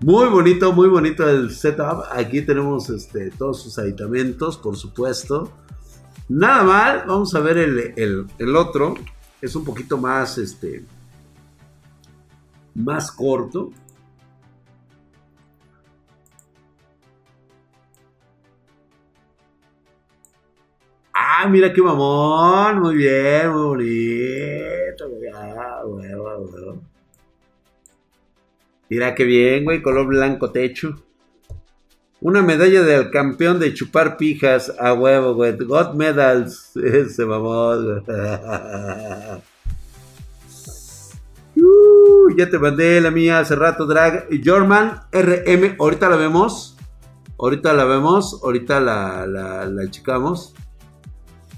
[0.00, 2.06] Muy bonito, muy bonito el setup.
[2.10, 5.52] Aquí tenemos este, todos sus aditamentos, por supuesto.
[6.28, 7.04] Nada mal.
[7.06, 8.94] Vamos a ver el, el, otro.
[9.40, 10.84] Es un poquito más, este,
[12.74, 13.70] más corto.
[21.26, 22.80] Ah, mira qué mamón.
[22.80, 25.06] Muy bien, muy bonito.
[25.34, 25.82] Ah,
[28.90, 29.80] mira qué bien, güey.
[29.80, 31.02] Color blanco techo.
[32.20, 35.56] Una medalla del campeón de chupar pijas a huevo, güey.
[35.56, 36.76] God Medals.
[36.84, 38.04] Ese mamón,
[41.56, 44.28] uh, ya te mandé la mía hace rato, Drag.
[44.44, 45.76] Jorman RM.
[45.78, 46.76] Ahorita la vemos.
[47.38, 48.40] Ahorita la vemos.
[48.42, 50.54] Ahorita la, la, la checamos.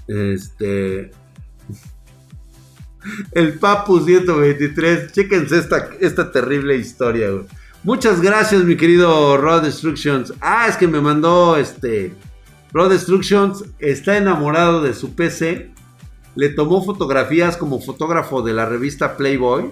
[0.07, 1.11] Este.
[3.31, 5.11] El Papu 123.
[5.11, 7.29] Chéquense esta, esta terrible historia,
[7.83, 10.33] Muchas gracias, mi querido Rod Destructions.
[10.41, 12.13] Ah, es que me mandó este.
[12.73, 15.71] Rod Destructions está enamorado de su PC.
[16.35, 19.71] Le tomó fotografías como fotógrafo de la revista Playboy.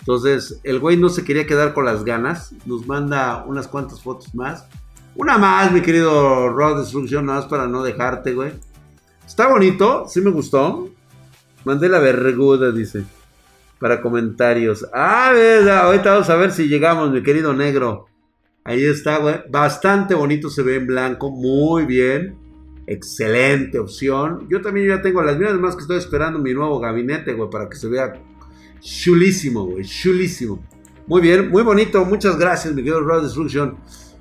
[0.00, 2.52] Entonces, el güey no se quería quedar con las ganas.
[2.66, 4.66] Nos manda unas cuantas fotos más.
[5.14, 8.52] Una más, mi querido Rod Destruction, nada más para no dejarte, güey.
[9.26, 10.90] Está bonito, sí me gustó.
[11.64, 13.04] Mandé la verguda, dice.
[13.78, 14.86] Para comentarios.
[14.92, 15.32] Ah,
[15.84, 18.06] ahorita vamos a ver si llegamos, mi querido negro.
[18.64, 19.36] Ahí está, güey.
[19.50, 21.30] Bastante bonito se ve en blanco.
[21.30, 22.36] Muy bien.
[22.86, 24.46] Excelente opción.
[24.50, 27.68] Yo también ya tengo las mías, más que estoy esperando mi nuevo gabinete, güey, para
[27.68, 28.14] que se vea
[28.80, 29.84] chulísimo, güey.
[29.84, 30.62] Chulísimo.
[31.06, 32.04] Muy bien, muy bonito.
[32.04, 33.76] Muchas gracias, mi querido Road Destruction.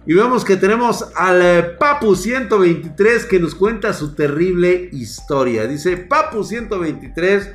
[0.06, 5.66] Y vemos que tenemos al eh, Papu 123 que nos cuenta su terrible historia.
[5.66, 7.50] Dice Papu 123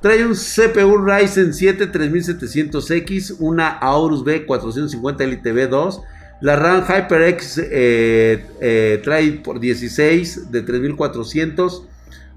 [0.00, 6.00] trae un CPU Ryzen 7 3700X, una Aorus B450 LTV 2.
[6.40, 11.84] La RAM HyperX eh, eh, trae por 16 de 3400.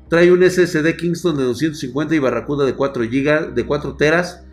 [0.09, 4.44] Trae un SSD Kingston de 250 y Barracuda de 4 GB, de 4 teras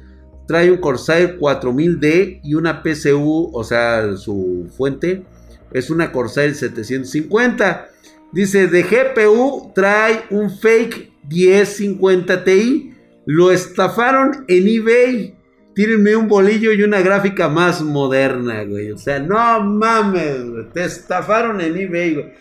[0.52, 5.22] trae un Corsair 4000D y una PCU, o sea, su fuente
[5.70, 7.88] es una Corsair 750.
[8.32, 12.92] Dice, de GPU trae un fake 1050 Ti.
[13.24, 15.34] Lo estafaron en eBay.
[15.74, 18.92] Tírenme un bolillo y una gráfica más moderna, güey.
[18.92, 20.68] O sea, no mames, güey.
[20.68, 22.34] Te estafaron en eBay.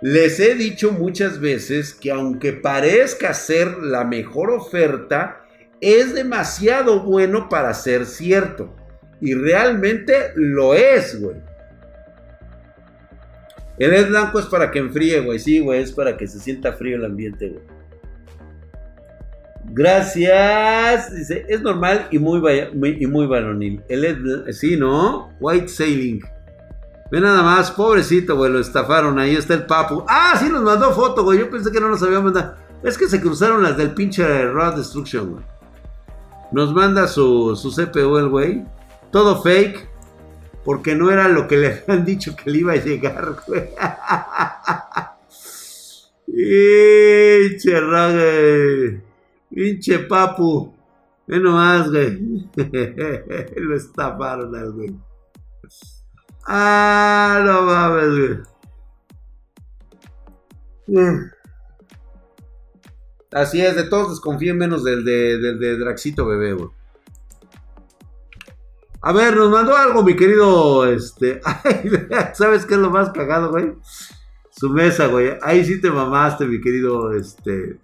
[0.00, 5.44] Les he dicho muchas veces que aunque parezca ser la mejor oferta,
[5.80, 8.74] es demasiado bueno para ser cierto.
[9.20, 11.36] Y realmente lo es, güey.
[13.78, 15.38] El LED blanco es para que enfríe, güey.
[15.38, 17.62] Sí, güey, es para que se sienta frío el ambiente, güey.
[19.70, 21.14] Gracias.
[21.14, 22.40] Dice, es normal y muy,
[22.98, 23.82] y muy varonil.
[23.88, 25.30] El LED, sí, ¿no?
[25.40, 26.20] White Sailing.
[27.10, 29.18] Ve nada más, pobrecito, güey, lo estafaron.
[29.18, 30.04] Ahí está el papu.
[30.08, 31.38] Ah, sí, nos mandó foto, güey.
[31.38, 32.56] Yo pensé que no nos había mandado.
[32.82, 35.57] Es que se cruzaron las del pinche Rod Destruction, güey.
[36.52, 38.64] Nos manda su, su CPU el güey.
[39.10, 39.88] Todo fake.
[40.64, 43.68] Porque no era lo que le habían dicho que le iba a llegar, güey.
[46.26, 49.02] Pinche rague.
[49.50, 50.74] Pinche papu.
[51.26, 52.48] Ve nomás, güey.
[53.56, 54.94] Lo estafaron al güey.
[56.46, 58.44] Ah, no mames,
[60.86, 61.28] güey.
[63.32, 66.70] Así es, de todos desconfíen menos del de, del de Draxito Bebé, güey.
[69.00, 70.86] A ver, nos mandó algo, mi querido.
[70.86, 71.40] Este.
[72.34, 73.74] ¿Sabes qué es lo más cagado, güey?
[74.50, 75.38] Su mesa, güey.
[75.42, 77.12] Ahí sí te mamaste, mi querido.
[77.12, 77.78] Este.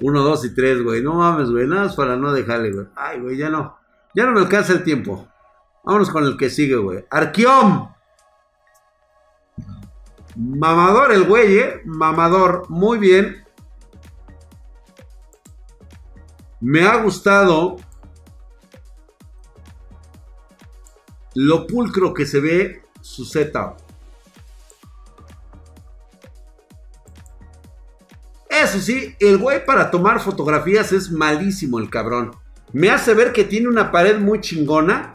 [0.00, 1.02] Uno, dos y tres, güey.
[1.02, 1.66] No mames, güey.
[1.66, 2.86] Nada más para no dejarle, güey.
[2.96, 3.78] Ay, güey, ya no.
[4.14, 5.26] Ya no me alcanza el tiempo.
[5.84, 7.06] Vámonos con el que sigue, güey.
[7.10, 7.88] Arquión.
[10.36, 11.80] Mamador el güey, eh.
[11.86, 12.68] Mamador.
[12.68, 13.43] Muy bien.
[16.64, 17.76] Me ha gustado
[21.34, 23.74] lo pulcro que se ve su setup.
[28.48, 32.30] Eso sí, el güey para tomar fotografías es malísimo el cabrón.
[32.72, 35.12] Me hace ver que tiene una pared muy chingona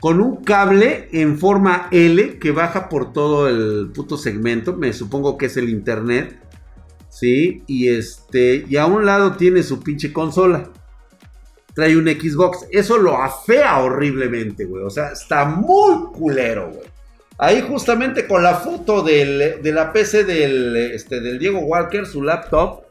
[0.00, 4.76] con un cable en forma L que baja por todo el puto segmento.
[4.76, 6.38] Me supongo que es el internet.
[7.08, 10.70] Sí, y este, y a un lado tiene su pinche consola
[11.80, 12.66] trae un Xbox.
[12.70, 14.84] Eso lo afea horriblemente, güey.
[14.84, 16.86] O sea, está muy culero, güey.
[17.38, 22.82] Ahí justamente con la foto de la PC del, este, del Diego Walker, su laptop.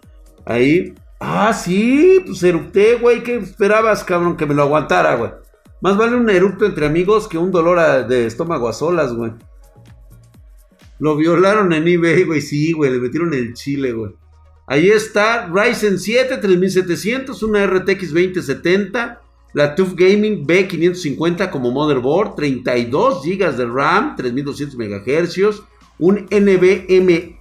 [0.46, 0.96] Ahí.
[1.20, 3.22] Ah, sí, pues eructé, güey.
[3.22, 4.36] ¿Qué esperabas, cabrón?
[4.36, 5.32] Que me lo aguantara, güey.
[5.82, 9.34] Más vale un eructo entre amigos que un dolor de estómago a solas, güey.
[10.98, 12.42] Lo violaron en eBay, güey.
[12.42, 12.90] Sí, güey.
[12.90, 14.14] Le metieron el chile, güey.
[14.70, 19.20] Ahí está Ryzen 7 3700, una RTX 2070,
[19.56, 25.64] la TUF Gaming B550 como motherboard, 32 GB de RAM, 3200 MHz,
[25.98, 27.40] un NVMe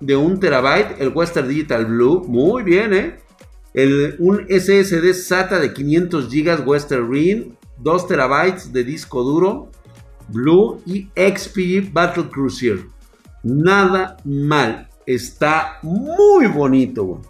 [0.00, 3.16] de 1 TB, el Western Digital Blue, muy bien, ¿eh?
[4.18, 9.70] un SSD SATA de 500 GB Western Ring, 2 TB de disco duro,
[10.30, 12.80] Blue y XP Battle Cruiser.
[13.44, 14.88] Nada mal.
[15.06, 17.20] Está muy bonito, güey.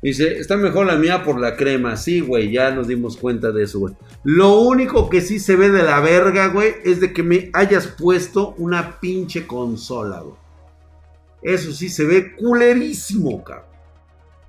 [0.00, 1.96] Dice, está mejor la mía por la crema.
[1.96, 3.94] Sí, güey, ya nos dimos cuenta de eso, güey.
[4.22, 7.88] Lo único que sí se ve de la verga, güey, es de que me hayas
[7.88, 10.36] puesto una pinche consola, güey.
[11.42, 13.66] Eso sí se ve culerísimo, cabrón.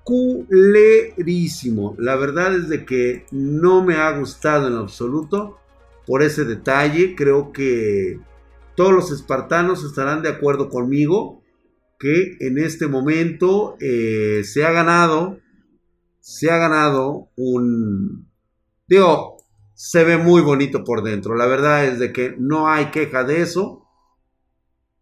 [0.04, 1.96] Culerísimo.
[1.98, 5.58] La verdad es de que no me ha gustado en absoluto
[6.06, 7.16] por ese detalle.
[7.16, 8.20] Creo que
[8.76, 11.39] todos los espartanos estarán de acuerdo conmigo
[12.00, 15.40] que en este momento eh, se ha ganado,
[16.22, 18.30] se ha ganado un,
[18.88, 19.38] digo,
[19.74, 21.36] se ve muy bonito por dentro.
[21.36, 23.86] La verdad es de que no hay queja de eso.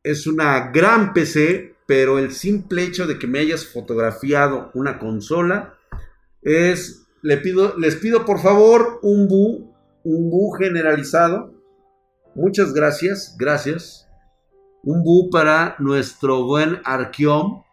[0.03, 5.75] Es una gran PC, pero el simple hecho de que me hayas fotografiado una consola
[6.41, 7.07] es,
[7.43, 11.53] pido, les pido por favor un bu, un bu generalizado.
[12.33, 14.06] Muchas gracias, gracias
[14.83, 17.63] un bu para nuestro buen Arqueón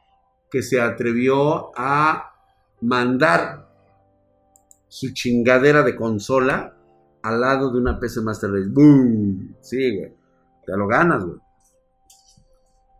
[0.51, 2.33] que se atrevió a
[2.81, 3.69] mandar
[4.89, 6.77] su chingadera de consola
[7.23, 8.69] al lado de una PC Master Race.
[8.71, 9.57] ¡Boom!
[9.61, 10.13] Sí, güey.
[10.65, 11.39] Te lo ganas, güey.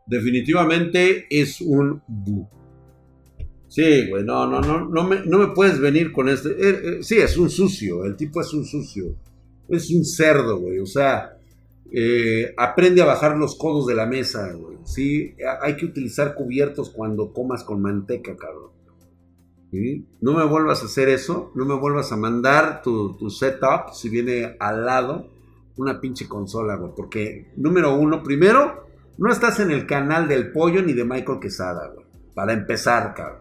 [0.07, 2.49] Definitivamente es un bu.
[3.69, 6.51] Sí, güey, no, no, no, no me, no me puedes venir con este.
[6.51, 9.17] Eh, eh, sí, es un sucio, el tipo es un sucio.
[9.69, 10.79] Es un cerdo, güey.
[10.79, 11.34] O sea,
[11.97, 14.79] eh, aprende a bajar los codos de la mesa, güey.
[14.85, 18.75] Sí, hay que utilizar cubiertos cuando comas con manteca, cabrón.
[20.21, 21.53] No me vuelvas a hacer eso.
[21.55, 25.31] No me vuelvas a mandar tu, setup si viene al lado
[25.77, 26.93] una pinche consola, güey.
[26.97, 28.87] Porque, número uno, primero,
[29.19, 32.07] no estás en el canal del pollo ni de Michael Quesada, güey.
[32.35, 33.41] Para empezar, cabrón.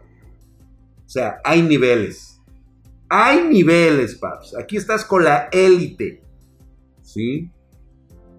[1.06, 2.42] O sea, hay niveles.
[3.10, 4.56] Hay niveles, paps.
[4.58, 6.24] Aquí estás con la élite.
[7.02, 7.52] ¿Sí?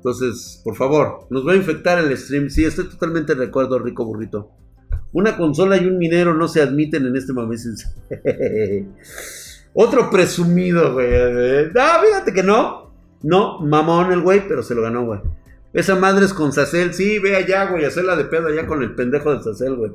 [0.04, 2.50] Entonces, por favor, nos va a infectar el stream.
[2.50, 4.50] Sí, estoy totalmente de acuerdo, Rico Burrito.
[5.14, 7.64] Una consola y un minero no se admiten en este momento.
[9.72, 11.08] Otro presumido, güey.
[11.72, 12.92] No, fíjate que no.
[13.22, 15.20] No, mamón el güey, pero se lo ganó, güey.
[15.72, 16.92] Esa madre es con Sacel.
[16.92, 17.86] Sí, ve allá, güey.
[17.86, 19.92] Hacerla de pedo allá con el pendejo de Sacel, güey.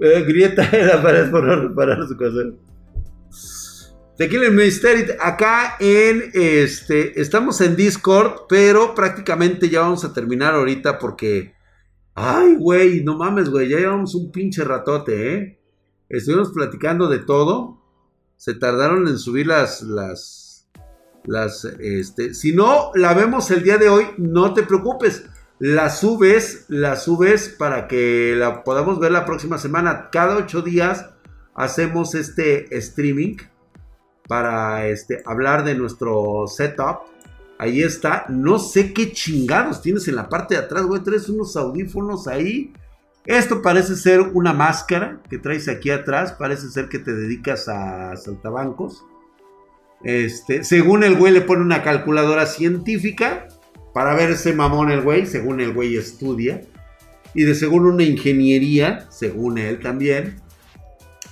[0.00, 2.40] Eh, grieta en la por no reparar su casa.
[4.16, 11.00] Tequila Mystery, acá en este, estamos en Discord, pero prácticamente ya vamos a terminar ahorita
[11.00, 11.54] porque,
[12.14, 15.60] ay, güey, no mames, güey, ya llevamos un pinche ratote, ¿eh?
[16.08, 17.82] Estuvimos platicando de todo,
[18.36, 24.06] se tardaron en subir las, las, este, si no la vemos el día de hoy,
[24.16, 25.24] no te preocupes,
[25.58, 31.10] la subes, la subes para que la podamos ver la próxima semana, cada ocho días
[31.56, 33.38] hacemos este streaming
[34.28, 37.00] para este, hablar de nuestro setup.
[37.58, 38.26] Ahí está.
[38.28, 41.02] No sé qué chingados tienes en la parte de atrás, güey.
[41.02, 42.72] Traes unos audífonos ahí.
[43.26, 46.32] Esto parece ser una máscara que traes aquí atrás.
[46.32, 49.04] Parece ser que te dedicas a saltabancos.
[50.02, 53.48] Este, según el güey le pone una calculadora científica
[53.94, 56.62] para verse mamón el güey, según el güey estudia.
[57.34, 60.36] Y de según una ingeniería, según él también.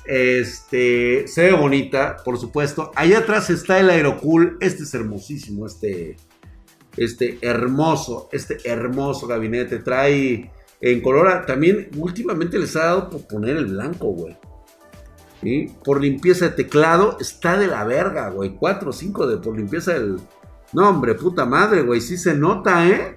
[0.05, 2.90] Este, se ve bonita, por supuesto.
[2.94, 4.57] Allá atrás está el Aerocool.
[4.61, 6.16] Este es hermosísimo, este,
[6.96, 9.78] este hermoso, este hermoso gabinete.
[9.78, 10.50] Trae
[10.80, 14.36] en color, también últimamente les ha dado por poner el blanco, güey.
[15.84, 18.55] Por limpieza de teclado, está de la verga, güey.
[18.57, 20.18] 4 o 5 de por limpieza del...
[20.72, 22.00] No, hombre, puta madre, güey.
[22.00, 23.16] Sí se nota, ¿eh?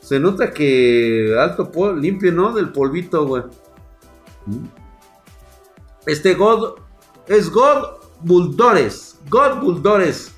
[0.00, 2.52] Se nota que alto limpio, ¿no?
[2.52, 3.42] Del polvito, güey.
[6.06, 6.74] Este God
[7.26, 9.18] es God Bulldores.
[9.28, 10.32] God Bulldores.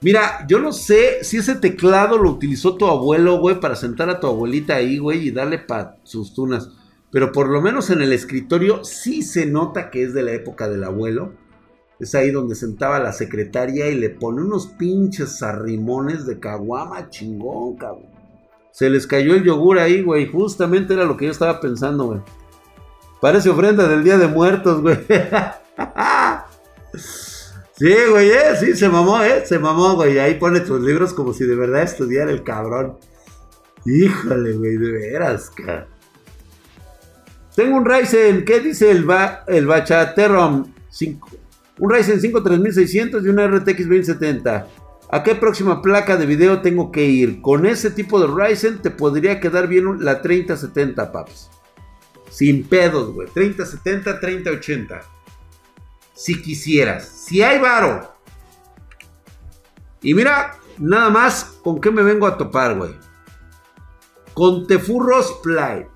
[0.00, 4.20] Mira, yo no sé si ese teclado lo utilizó tu abuelo, güey, para sentar a
[4.20, 6.70] tu abuelita ahí, güey, y darle para sus tunas.
[7.10, 10.68] Pero por lo menos en el escritorio sí se nota que es de la época
[10.68, 11.32] del abuelo.
[11.98, 17.76] Es ahí donde sentaba la secretaria y le pone unos pinches arrimones de caguama chingón,
[17.76, 18.10] cabrón.
[18.70, 20.30] Se les cayó el yogur ahí, güey.
[20.30, 22.20] Justamente era lo que yo estaba pensando, güey.
[23.26, 24.98] Parece ofrenda del Día de Muertos, güey.
[27.76, 30.20] sí, güey, eh, sí, se mamó, eh, se mamó, güey.
[30.20, 32.98] Ahí pone tus libros como si de verdad estudiara el cabrón.
[33.84, 35.86] Híjole, güey, de veras, cabrón.
[37.56, 40.72] Tengo un Ryzen, ¿qué dice el, ba, el Bachaterrom?
[40.88, 41.28] 5,
[41.80, 44.68] un Ryzen 5 3600 y una RTX 2070.
[45.10, 47.42] ¿A qué próxima placa de video tengo que ir?
[47.42, 51.55] Con ese tipo de Ryzen te podría quedar bien la 3070, paps.
[52.30, 53.28] Sin pedos, güey.
[53.28, 55.02] 3070, 3080.
[56.14, 57.08] Si quisieras.
[57.08, 58.14] Si hay varo.
[60.02, 62.94] Y mira, nada más con qué me vengo a topar, güey.
[64.34, 65.86] Con Tefurros Play.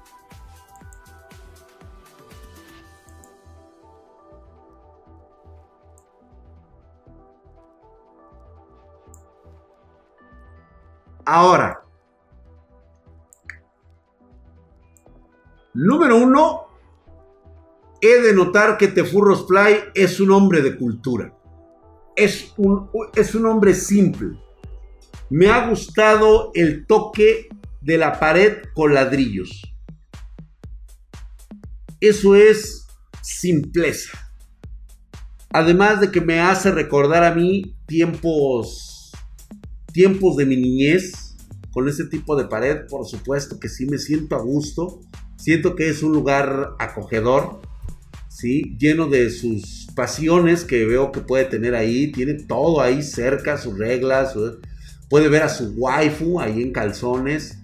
[11.24, 11.84] Ahora,
[15.74, 16.66] número uno,
[18.00, 21.36] he de notar que Tefurros Fly es un hombre de cultura.
[22.16, 24.38] Es un, es un hombre simple.
[25.30, 27.48] Me ha gustado el toque
[27.80, 29.62] de la pared con ladrillos.
[32.00, 32.86] Eso es
[33.22, 34.18] simpleza.
[35.52, 38.90] Además de que me hace recordar a mí tiempos
[39.92, 41.36] tiempos de mi niñez
[41.72, 45.00] con ese tipo de pared, por supuesto que sí me siento a gusto.
[45.40, 47.60] Siento que es un lugar acogedor,
[48.28, 48.76] ¿sí?
[48.78, 52.12] Lleno de sus pasiones que veo que puede tener ahí.
[52.12, 54.34] Tiene todo ahí cerca, sus reglas.
[55.08, 57.58] Puede ver a su waifu ahí en calzones.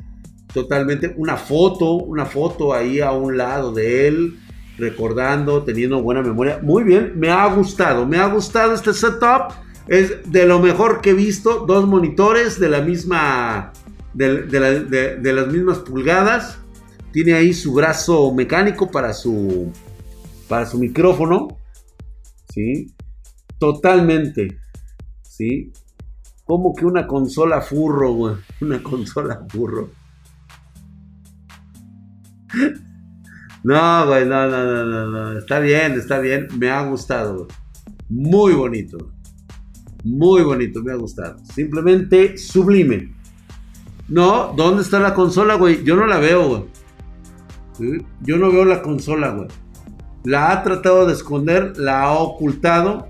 [0.52, 1.12] Totalmente.
[1.16, 4.38] Una foto, una foto ahí a un lado de él.
[4.78, 6.60] Recordando, teniendo buena memoria.
[6.62, 8.06] Muy bien, me ha gustado.
[8.06, 9.52] Me ha gustado este setup
[9.88, 11.64] es de lo mejor que he visto.
[11.66, 13.72] Dos monitores de la misma.
[14.14, 16.58] De, las mismas pulgadas.
[17.16, 19.72] Tiene ahí su brazo mecánico para su.
[20.50, 21.48] Para su micrófono.
[22.52, 22.92] ¿Sí?
[23.58, 24.58] Totalmente.
[25.22, 25.72] ¿Sí?
[26.44, 28.34] Como que una consola furro, güey.
[28.60, 29.88] Una consola furro.
[33.64, 35.38] No, güey, no, no, no, no, no.
[35.38, 36.48] Está bien, está bien.
[36.58, 37.48] Me ha gustado,
[38.10, 38.98] Muy bonito.
[40.04, 41.38] Muy bonito, me ha gustado.
[41.46, 43.12] Simplemente sublime.
[44.06, 45.82] No, ¿dónde está la consola, güey?
[45.82, 46.75] Yo no la veo, güey.
[47.78, 49.48] Yo no veo la consola, güey.
[50.24, 53.08] La ha tratado de esconder, la ha ocultado.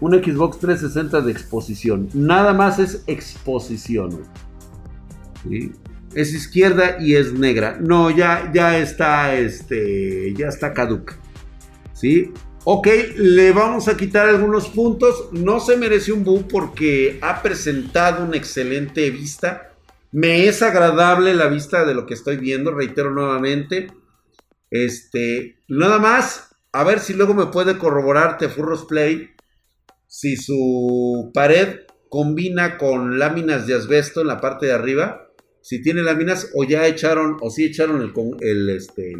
[0.00, 2.08] Un Xbox 360 de exposición.
[2.14, 4.22] Nada más es exposición.
[6.14, 7.78] es izquierda y es negra.
[7.80, 11.16] No, ya, ya está, este, ya está caduca.
[11.92, 12.32] ¿Sí?
[12.64, 12.86] Ok,
[13.16, 15.28] le vamos a quitar algunos puntos.
[15.32, 19.72] No se merece un bu porque ha presentado una excelente vista.
[20.12, 23.88] Me es agradable la vista de lo que estoy viendo, reitero nuevamente.
[24.70, 29.30] Este, nada más, a ver si luego me puede corroborar Tefurros Play
[30.06, 35.22] si su pared combina con láminas de asbesto en la parte de arriba
[35.62, 39.12] si tiene láminas o ya echaron, o si echaron el, el, este,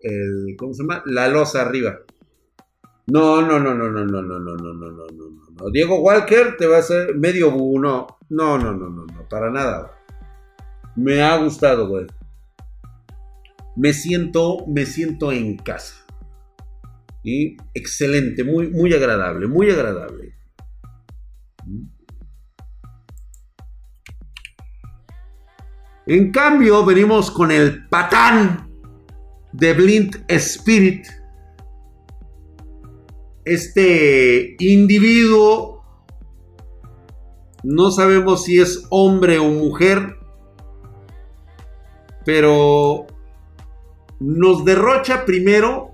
[0.00, 1.02] el, ¿cómo se llama?
[1.06, 2.00] La losa arriba.
[3.06, 5.70] No, no, no, no, no, no, no, no, no, no, no, no, no.
[5.70, 9.50] Diego Walker te va a hacer medio bu, no, no, no, no, no, no, para
[9.50, 9.92] nada.
[10.94, 12.06] Me ha gustado, güey.
[13.76, 16.04] Me siento, me siento en casa.
[17.24, 20.34] Y excelente, muy, muy agradable, muy agradable.
[26.06, 28.68] En cambio, venimos con el patán
[29.52, 31.06] de Blind Spirit.
[33.44, 35.84] Este individuo,
[37.64, 40.16] no sabemos si es hombre o mujer,
[42.24, 43.06] pero
[44.20, 45.90] nos derrocha primero,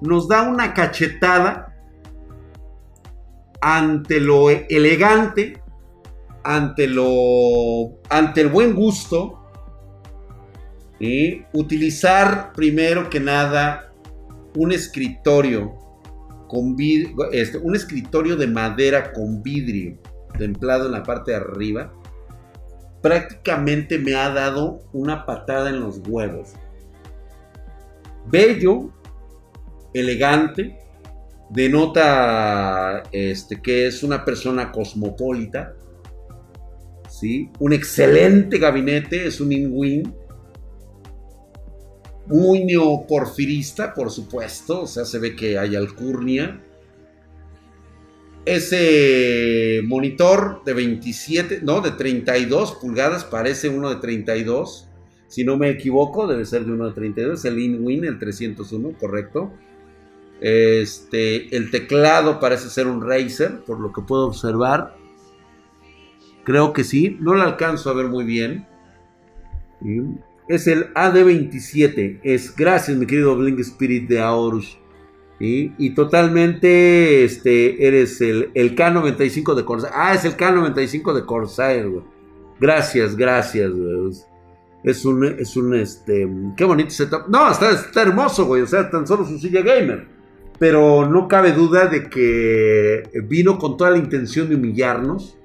[0.00, 1.76] nos da una cachetada
[3.60, 5.60] ante lo elegante,
[6.44, 9.38] ante lo ante el buen gusto
[10.98, 13.92] y utilizar primero que nada
[14.56, 15.77] un escritorio
[16.48, 16.76] con
[17.32, 19.98] este, un escritorio de madera con vidrio
[20.36, 21.92] templado en la parte de arriba
[23.02, 26.54] prácticamente me ha dado una patada en los huevos
[28.30, 28.90] bello,
[29.94, 30.78] elegante,
[31.50, 35.74] denota este, que es una persona cosmopolita,
[37.08, 37.50] ¿sí?
[37.58, 40.14] un excelente gabinete, es un in
[42.28, 46.62] muy neoporfirista, por supuesto, o sea, se ve que hay alcurnia.
[48.44, 54.88] Ese monitor de 27, no, de 32 pulgadas, parece uno de 32
[55.28, 57.44] si no me equivoco, debe ser de uno de 32.
[57.44, 59.52] El InWin, el 301, correcto.
[60.40, 64.96] Este, el teclado parece ser un Razer, por lo que puedo observar.
[66.44, 68.66] Creo que sí, no lo alcanzo a ver muy bien.
[70.48, 72.20] Es el AD27.
[72.22, 74.78] Es gracias, mi querido Blink Spirit de Aorus.
[75.40, 79.92] Y totalmente este, eres el, el K95 de Corsair.
[79.94, 82.04] Ah, es el K95 de Corsair, güey.
[82.58, 84.10] Gracias, gracias, güey.
[84.82, 87.28] Es un, es un, este, qué bonito setup.
[87.28, 88.62] No, está, está hermoso, güey.
[88.62, 90.06] O sea, tan solo su silla gamer.
[90.58, 95.37] Pero no cabe duda de que vino con toda la intención de humillarnos.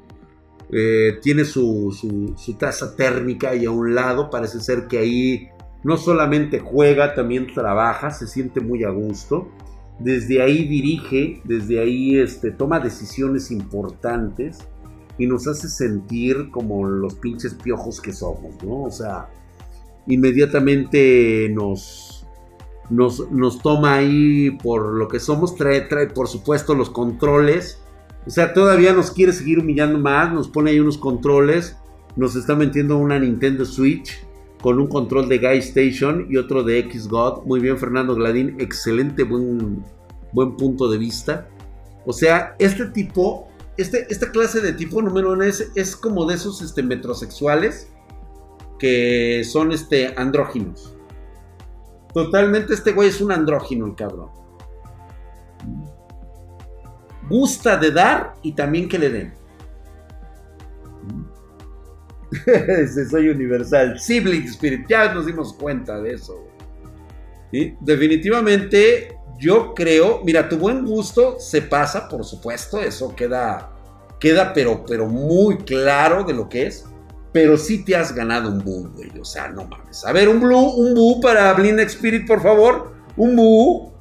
[0.71, 1.91] Eh, tiene su,
[2.35, 4.29] su, taza térmica ahí a un lado.
[4.29, 5.49] Parece ser que ahí
[5.83, 8.11] no solamente juega, también trabaja.
[8.11, 9.49] Se siente muy a gusto.
[9.99, 14.59] Desde ahí dirige, desde ahí este, toma decisiones importantes
[15.17, 18.83] y nos hace sentir como los pinches piojos que somos, ¿no?
[18.83, 19.29] O sea,
[20.07, 22.25] inmediatamente nos,
[22.89, 27.82] nos, nos toma ahí por lo que somos, trae, trae por supuesto los controles,
[28.25, 31.77] o sea, todavía nos quiere seguir humillando más, nos pone ahí unos controles,
[32.15, 34.25] nos está metiendo una Nintendo Switch
[34.61, 37.45] con un control de Guy Station y otro de X-God.
[37.45, 39.83] Muy bien, Fernando Gladín, excelente, buen,
[40.31, 41.49] buen punto de vista.
[42.05, 46.61] O sea, este tipo este, esta clase de tipo número uno es, como de esos
[46.61, 47.89] este, metrosexuales
[48.77, 50.95] que son este, andróginos.
[52.13, 54.29] Totalmente este güey es un andrógino, el cabrón.
[57.33, 59.33] Gusta de dar y también que le den.
[63.09, 63.99] soy universal.
[63.99, 66.45] Sibling Spirit, ya nos dimos cuenta de eso.
[67.81, 73.71] Definitivamente yo creo, mira, tu buen gusto se pasa, por supuesto, eso queda,
[74.19, 76.85] queda pero, pero muy claro de lo que es.
[77.31, 79.09] Pero sí te has ganado un boo, güey.
[79.19, 80.05] O sea, no mames.
[80.05, 82.93] A ver, un blue, un boo para Blind Spirit, por favor.
[83.17, 83.92] Un boo.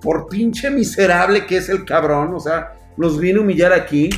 [0.00, 2.34] Por pinche miserable que es el cabrón.
[2.34, 4.10] O sea, nos viene a humillar aquí.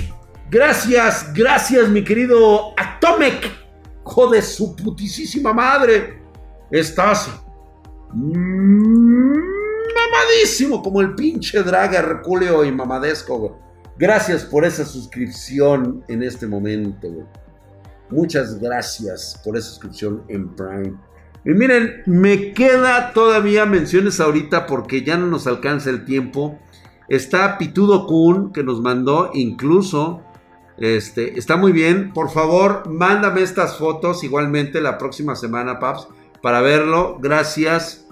[0.51, 3.51] Gracias, gracias, mi querido Atomic.
[4.05, 6.23] Joder, su putisísima madre.
[6.71, 7.31] Estás.
[9.95, 13.59] Mamadísimo como el pinche drag Herculeo y mamadesco,
[13.99, 17.09] Gracias por esa suscripción en este momento,
[18.11, 20.97] Muchas gracias por esa suscripción en Prime.
[21.49, 26.59] Y miren, me queda todavía menciones ahorita porque ya no nos alcanza el tiempo.
[27.09, 30.23] Está Pitudo Kun que nos mandó incluso.
[30.77, 32.13] Este, está muy bien.
[32.13, 36.09] Por favor, mándame estas fotos igualmente la próxima semana, Paps,
[36.43, 37.17] para verlo.
[37.19, 38.07] Gracias.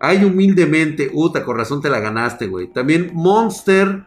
[0.00, 1.10] Ay, humildemente.
[1.12, 2.68] Uta, con razón te la ganaste, güey.
[2.68, 4.06] También Monster.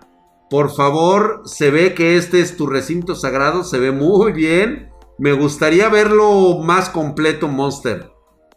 [0.50, 3.64] Por favor, se ve que este es tu recinto sagrado.
[3.64, 4.90] Se ve muy bien.
[5.20, 8.15] Me gustaría verlo más completo, Monster.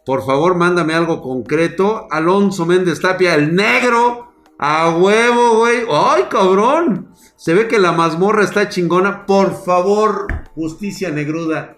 [0.09, 2.07] Por favor, mándame algo concreto.
[2.09, 4.33] Alonso Méndez Tapia, el negro.
[4.57, 5.81] A huevo, güey.
[5.87, 7.09] ¡Ay, cabrón!
[7.35, 9.27] Se ve que la mazmorra está chingona.
[9.27, 10.25] Por favor,
[10.55, 11.77] justicia negruda.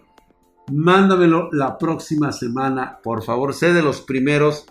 [0.71, 2.99] Mándamelo la próxima semana.
[3.03, 4.65] Por favor, sé de los primeros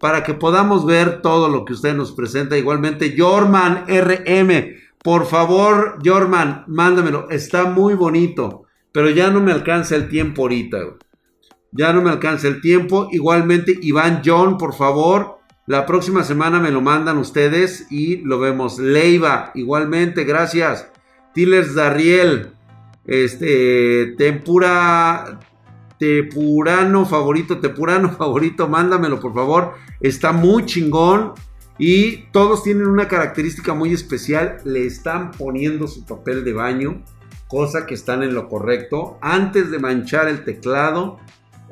[0.00, 2.58] para que podamos ver todo lo que usted nos presenta.
[2.58, 4.74] Igualmente, Jorman RM,
[5.04, 7.30] por favor, Jorman, mándamelo.
[7.30, 10.78] Está muy bonito, pero ya no me alcanza el tiempo ahorita.
[11.76, 13.08] Ya no me alcanza el tiempo.
[13.10, 18.78] Igualmente, Iván John, por favor, La próxima semana me lo mandan ustedes y lo vemos.
[18.78, 20.88] Leiva, igualmente, gracias.
[21.32, 22.52] Tillers Darriel,
[23.06, 25.40] este, Tempura,
[25.98, 29.72] Tepurano favorito, Tepurano favorito, mándamelo por favor.
[30.00, 31.32] Está muy chingón.
[31.78, 34.58] Y todos tienen una característica muy especial.
[34.64, 37.02] Le están poniendo su papel de baño.
[37.48, 39.18] Cosa que están en lo correcto.
[39.20, 41.18] Antes de manchar el teclado.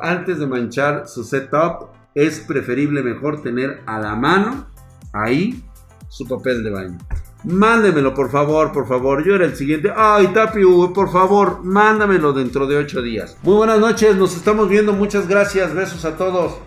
[0.02, 1.90] Antes de manchar su setup.
[2.14, 4.66] Es preferible mejor tener a la mano.
[5.14, 5.64] Ahí
[6.08, 6.98] su papel de baño.
[7.44, 9.24] Mándemelo, por favor, por favor.
[9.24, 9.92] Yo era el siguiente.
[9.94, 10.62] Ay, Tapi,
[10.94, 13.36] por favor, mándamelo dentro de ocho días.
[13.42, 14.92] Muy buenas noches, nos estamos viendo.
[14.92, 15.74] Muchas gracias.
[15.74, 16.58] Besos a todos.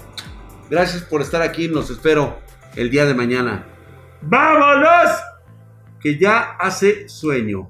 [0.69, 1.67] Gracias por estar aquí.
[1.67, 2.37] Nos espero
[2.75, 3.67] el día de mañana.
[4.21, 5.11] ¡Vámonos!
[5.99, 7.69] Que ya hace sueño.